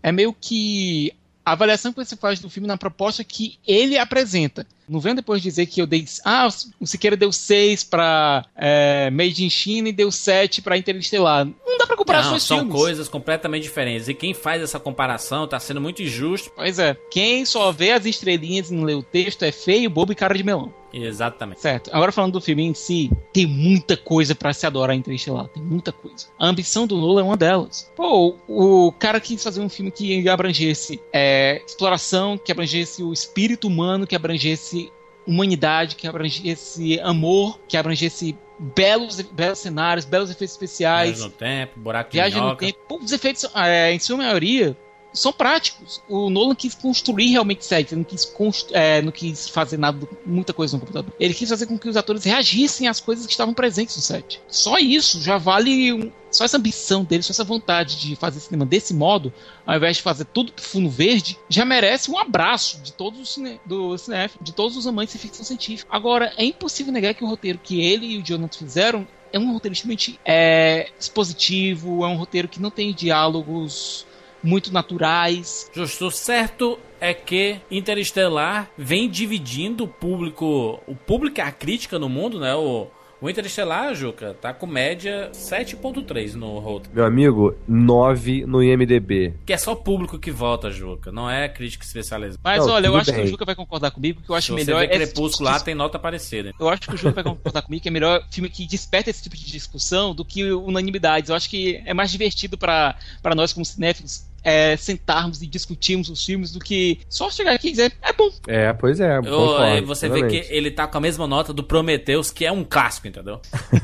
[0.03, 1.12] é meio que
[1.49, 4.66] a avaliação que você faz do filme na proposta que ele apresenta.
[4.88, 6.05] Não vem depois dizer que eu dei.
[6.24, 6.49] Ah,
[6.80, 11.44] o Siqueira deu 6 pra é, Made in China e deu 7 pra Interestelar.
[11.44, 12.74] Não dá pra comparar Não, dois são filmes.
[12.74, 14.09] coisas completamente diferentes.
[14.09, 16.51] E quem faz essa comparação tá sendo muito injusto.
[16.57, 16.96] Pois é.
[17.11, 20.34] Quem só vê as estrelinhas e não lê o texto é feio, bobo e cara
[20.34, 20.72] de melão.
[20.93, 21.61] Exatamente.
[21.61, 21.91] Certo.
[21.93, 25.49] Agora falando do filme em si, tem muita coisa pra se adorar em Interestelar.
[25.49, 26.26] Tem muita coisa.
[26.39, 27.91] A ambição do Nolan é uma delas.
[27.95, 33.68] Pô, o, cara quis fazer um filme que abrangesse é, exploração, que abrangesse o espírito
[33.68, 34.91] humano, que abrangesse
[35.26, 41.18] humanidade, que abrangesse amor, que abrangesse belos, belos cenários, belos efeitos especiais.
[41.18, 42.66] Viagem no tempo, buraco de Viagem no minhoca.
[42.66, 42.78] tempo.
[42.89, 44.76] Pô, os efeitos, é, em sua maioria,
[45.12, 46.02] são práticos.
[46.09, 50.52] O Nolan quis construir realmente sets, ele não quis, é, não quis fazer nada, muita
[50.52, 51.12] coisa no computador.
[51.18, 54.40] Ele quis fazer com que os atores reagissem às coisas que estavam presentes no set.
[54.48, 55.92] Só isso já vale.
[55.92, 59.32] um- só essa ambição dele, só essa vontade de fazer cinema desse modo,
[59.66, 63.59] ao invés de fazer tudo fundo verde, já merece um abraço de todos os cine,
[63.64, 65.88] do cinéfilo, de todos os amantes de ficção científica.
[65.90, 69.52] Agora, é impossível negar que o roteiro que ele e o Jonathan fizeram é um
[69.52, 74.06] roteiro extremamente é, expositivo, é um roteiro que não tem diálogos
[74.43, 75.70] muito naturais.
[75.72, 76.11] Justo.
[76.11, 80.80] Certo é que Interestelar vem dividindo o público.
[80.86, 82.55] O público a crítica no mundo, né?
[82.55, 82.89] O,
[83.20, 86.90] o Interestelar, Juca, tá com média 7.3 no Rotten.
[86.94, 89.34] Meu amigo, 9 no IMDB.
[89.44, 91.10] Que é só o público que vota, Juca.
[91.10, 92.40] Não é crítica especializada.
[92.44, 93.24] Mas Não, olha, eu tudo acho que bem.
[93.24, 94.80] o Juca vai concordar comigo, que eu acho Se você melhor.
[94.80, 96.52] vê tipo de Crepúsculo lá, tem nota parecida.
[96.58, 99.22] Eu acho que o Juca vai concordar comigo que é melhor filme que desperta esse
[99.22, 101.30] tipo de discussão do que unanimidades.
[101.30, 102.94] Eu acho que é mais divertido para
[103.34, 107.70] nós, como cinéfilos, é, sentarmos e discutirmos os filmes do que só chegar aqui e
[107.72, 108.30] dizer, é bom.
[108.47, 109.16] É, pois é.
[109.20, 110.49] Concordo, você vê plenamente.
[110.49, 113.41] que ele tá com a mesma nota do Prometheus, que é um clássico, entendeu?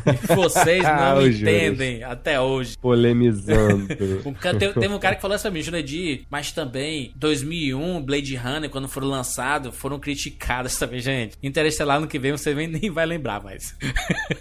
[0.07, 2.77] E vocês Ah, não o entendem até hoje.
[2.79, 3.87] Polemizando.
[4.59, 8.71] Teve, teve um cara que falou isso pra mim, Jurandir, mas também 2001, Blade Runner,
[8.71, 11.37] quando foram lançados, foram criticadas também, gente.
[11.43, 13.77] Interestelar no que vem você vem, nem vai lembrar mais.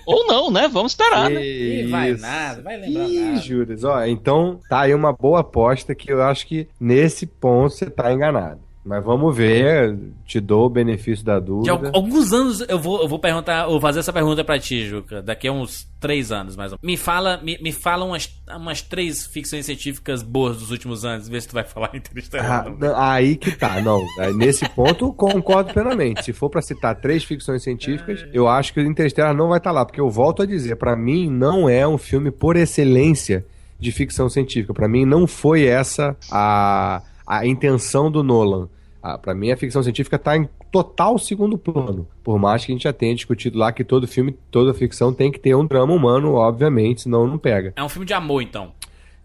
[0.05, 0.67] Ou não, né?
[0.67, 1.43] Vamos esperar, né?
[1.43, 3.41] Ih, vai nada, vai lembrar Ih, nada.
[3.41, 7.89] Juras, ó, então tá aí uma boa aposta que eu acho que nesse ponto você
[7.89, 8.59] tá enganado.
[8.85, 11.71] Mas vamos ver, te dou o benefício da De dúvida.
[11.71, 15.21] al- alguns anos eu vou, eu vou perguntar, vou fazer essa pergunta pra ti, Juca.
[15.21, 16.85] Daqui a uns três anos, mais ou menos.
[16.85, 21.39] Me fala, me, me fala umas, umas três ficções científicas boas dos últimos anos, vê
[21.39, 22.67] se tu vai falar Interestelar.
[22.93, 24.05] Ah, aí que tá, não.
[24.35, 26.21] Nesse ponto, concordo plenamente.
[26.25, 29.71] Se for pra citar três ficções científicas, eu acho que o Interstellar não vai estar
[29.71, 33.45] lá, porque eu volto a dizer, pra mim não é um filme por excelência
[33.83, 34.73] de ficção científica.
[34.73, 38.67] Pra mim não foi essa a, a intenção do Nolan.
[39.01, 42.07] Ah, para mim a ficção científica tá em total segundo plano.
[42.23, 45.31] Por mais que a gente já tenha discutido lá que todo filme, toda ficção tem
[45.31, 47.73] que ter um drama humano, obviamente, senão não pega.
[47.75, 48.71] É um filme de amor, então.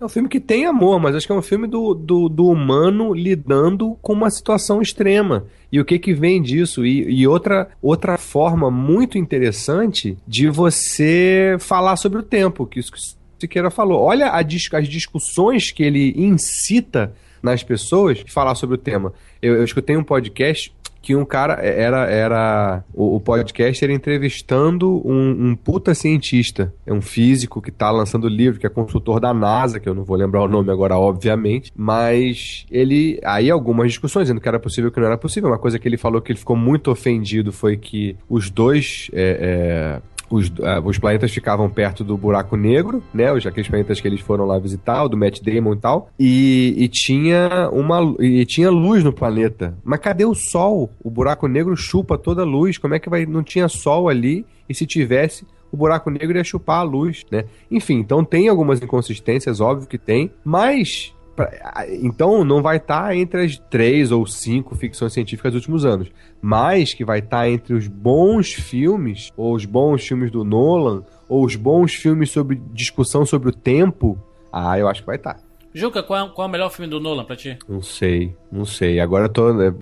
[0.00, 2.46] É um filme que tem amor, mas acho que é um filme do, do, do
[2.46, 5.46] humano lidando com uma situação extrema.
[5.72, 6.86] E o que que vem disso?
[6.86, 12.92] E, e outra, outra forma muito interessante de você falar sobre o tempo, que isso
[13.38, 14.02] Siqueira falou.
[14.02, 17.12] Olha dis- as discussões que ele incita
[17.42, 19.12] nas pessoas falar sobre o tema.
[19.40, 25.00] Eu, eu escutei um podcast que um cara era era o, o podcast era entrevistando
[25.08, 29.32] um, um puta cientista, é um físico que tá lançando livro, que é consultor da
[29.32, 34.24] NASA, que eu não vou lembrar o nome agora, obviamente, mas ele aí algumas discussões
[34.24, 35.48] dizendo que era possível que não era possível.
[35.48, 40.00] Uma coisa que ele falou que ele ficou muito ofendido foi que os dois é,
[40.02, 43.32] é, os, ah, os planetas ficavam perto do buraco negro, né?
[43.32, 46.10] Os, aqueles planetas que eles foram lá visitar, o do Matt Damon e tal.
[46.18, 49.76] E, e tinha uma e tinha luz no planeta.
[49.84, 50.90] Mas cadê o Sol?
[51.02, 52.78] O buraco negro chupa toda a luz.
[52.78, 53.26] Como é que vai.
[53.26, 54.44] Não tinha Sol ali?
[54.68, 57.44] E se tivesse, o buraco negro ia chupar a luz, né?
[57.70, 61.14] Enfim, então tem algumas inconsistências, óbvio que tem, mas.
[61.46, 66.08] Pra- Então não vai estar entre as três ou cinco ficções científicas dos últimos anos,
[66.42, 71.44] mas que vai estar entre os bons filmes, ou os bons filmes do Nolan, ou
[71.44, 74.18] os bons filmes sobre discussão sobre o tempo.
[74.52, 75.38] Ah, eu acho que vai estar.
[75.74, 77.56] Juca, qual é, qual é o melhor filme do Nolan pra ti?
[77.68, 78.98] Não sei, não sei.
[79.00, 79.72] Agora eu tô, né,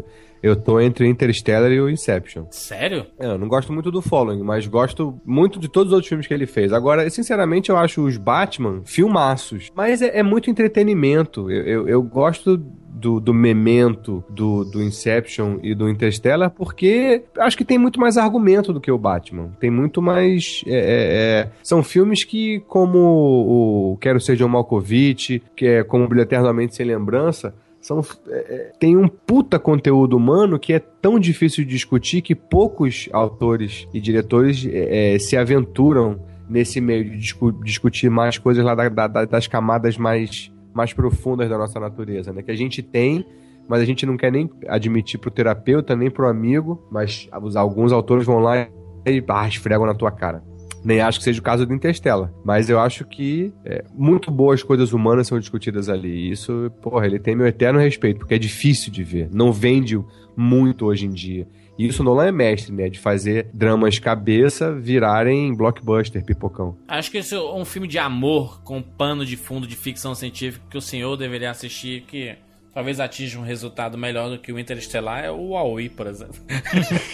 [0.42, 2.46] eu tô entre o Interstellar e o Inception.
[2.50, 3.06] Sério?
[3.18, 6.26] É, Eu não gosto muito do Following, mas gosto muito de todos os outros filmes
[6.26, 6.72] que ele fez.
[6.72, 9.70] Agora, sinceramente, eu acho os Batman filmaços.
[9.74, 11.50] Mas é, é muito entretenimento.
[11.50, 12.56] Eu, eu, eu gosto
[12.96, 18.16] do, do Memento, do, do Inception e do Interstellar, porque acho que tem muito mais
[18.16, 19.50] argumento do que o Batman.
[19.60, 20.62] Tem muito mais.
[20.66, 26.08] é, é, é, são filmes que, como o Quero Ser John Malkovich, que é como
[26.08, 27.54] Brilho Eternamente Sem Lembrança,
[27.86, 32.34] são, é, é, tem um puta conteúdo humano que é tão difícil de discutir que
[32.34, 38.64] poucos autores e diretores é, é, se aventuram nesse meio de discu- discutir mais coisas
[38.64, 42.42] lá da- da- da- das camadas mais, mais profundas da nossa natureza, né?
[42.42, 43.24] Que a gente tem,
[43.68, 48.26] mas a gente não quer nem admitir pro terapeuta, nem pro amigo, mas alguns autores
[48.26, 48.66] vão lá
[49.06, 50.42] e ah, esfregam na tua cara.
[50.86, 52.30] Nem acho que seja o caso do Interstellar.
[52.44, 56.08] Mas eu acho que é, muito boas coisas humanas são discutidas ali.
[56.08, 59.28] E isso, porra, ele tem meu eterno respeito, porque é difícil de ver.
[59.32, 59.98] Não vende
[60.36, 61.48] muito hoje em dia.
[61.76, 62.88] E isso Nolan é mestre, né?
[62.88, 66.78] De fazer dramas cabeça virarem blockbuster, pipocão.
[66.86, 70.64] Acho que esse é um filme de amor com pano de fundo de ficção científica
[70.70, 72.36] que o senhor deveria assistir, que
[72.72, 76.36] talvez atinja um resultado melhor do que o Interestelar, é o Aoi, por exemplo.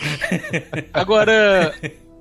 [0.92, 1.74] Agora,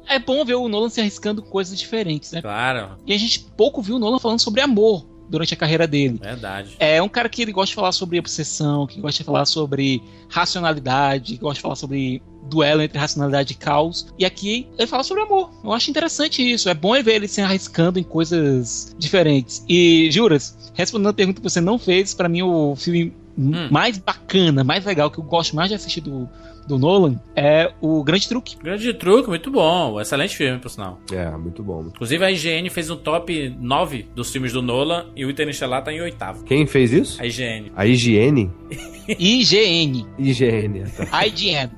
[0.08, 2.42] é bom ver o Nolan se arriscando coisas diferentes, né?
[2.42, 6.20] Claro, E a gente pouco viu o Nolan falando sobre amor durante a carreira dele.
[6.22, 6.76] verdade.
[6.78, 10.02] É um cara que ele gosta de falar sobre obsessão, que gosta de falar sobre
[10.30, 14.08] racionalidade, que gosta de falar sobre duelo entre racionalidade e caos.
[14.20, 15.50] E aqui ele fala sobre amor.
[15.64, 16.68] Eu acho interessante isso.
[16.68, 19.64] É bom ver ele se arriscando em coisas diferentes.
[19.70, 23.70] E, Juras, respondendo a pergunta que você não fez, pra mim o filme Hum.
[23.72, 26.28] mais bacana, mais legal, que eu gosto mais de assistir do,
[26.68, 28.56] do Nolan, é o Grande Truque.
[28.58, 30.00] Grande truque, muito bom.
[30.00, 31.00] Excelente filme, por sinal.
[31.12, 31.82] É, muito bom.
[31.88, 35.92] Inclusive a IGN fez um top 9 dos filmes do Nolan e o Interestelar tá
[35.92, 36.44] em oitavo.
[36.46, 37.22] Quem fez isso?
[37.22, 37.72] A IGN.
[37.76, 38.52] A higiene?
[39.20, 40.06] IGN.
[40.18, 40.84] Higiene.
[40.92, 41.26] Tá.
[41.28, 41.70] IGN.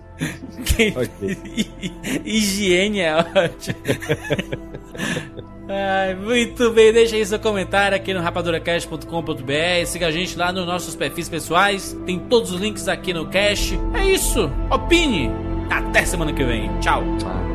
[0.66, 1.38] Quem- Ok.
[2.24, 3.78] Higiene é ótimo.
[6.22, 9.86] Muito bem, deixa aí seu comentário aqui no rapaduracast.com.br.
[9.86, 11.98] Siga a gente lá nos nossos perfis pessoais.
[12.06, 13.80] Tem todos os links aqui no cast.
[13.94, 14.50] É isso.
[14.70, 15.32] Opine.
[15.70, 16.70] Até semana que vem.
[16.80, 17.04] Tchau.
[17.26, 17.53] Ah.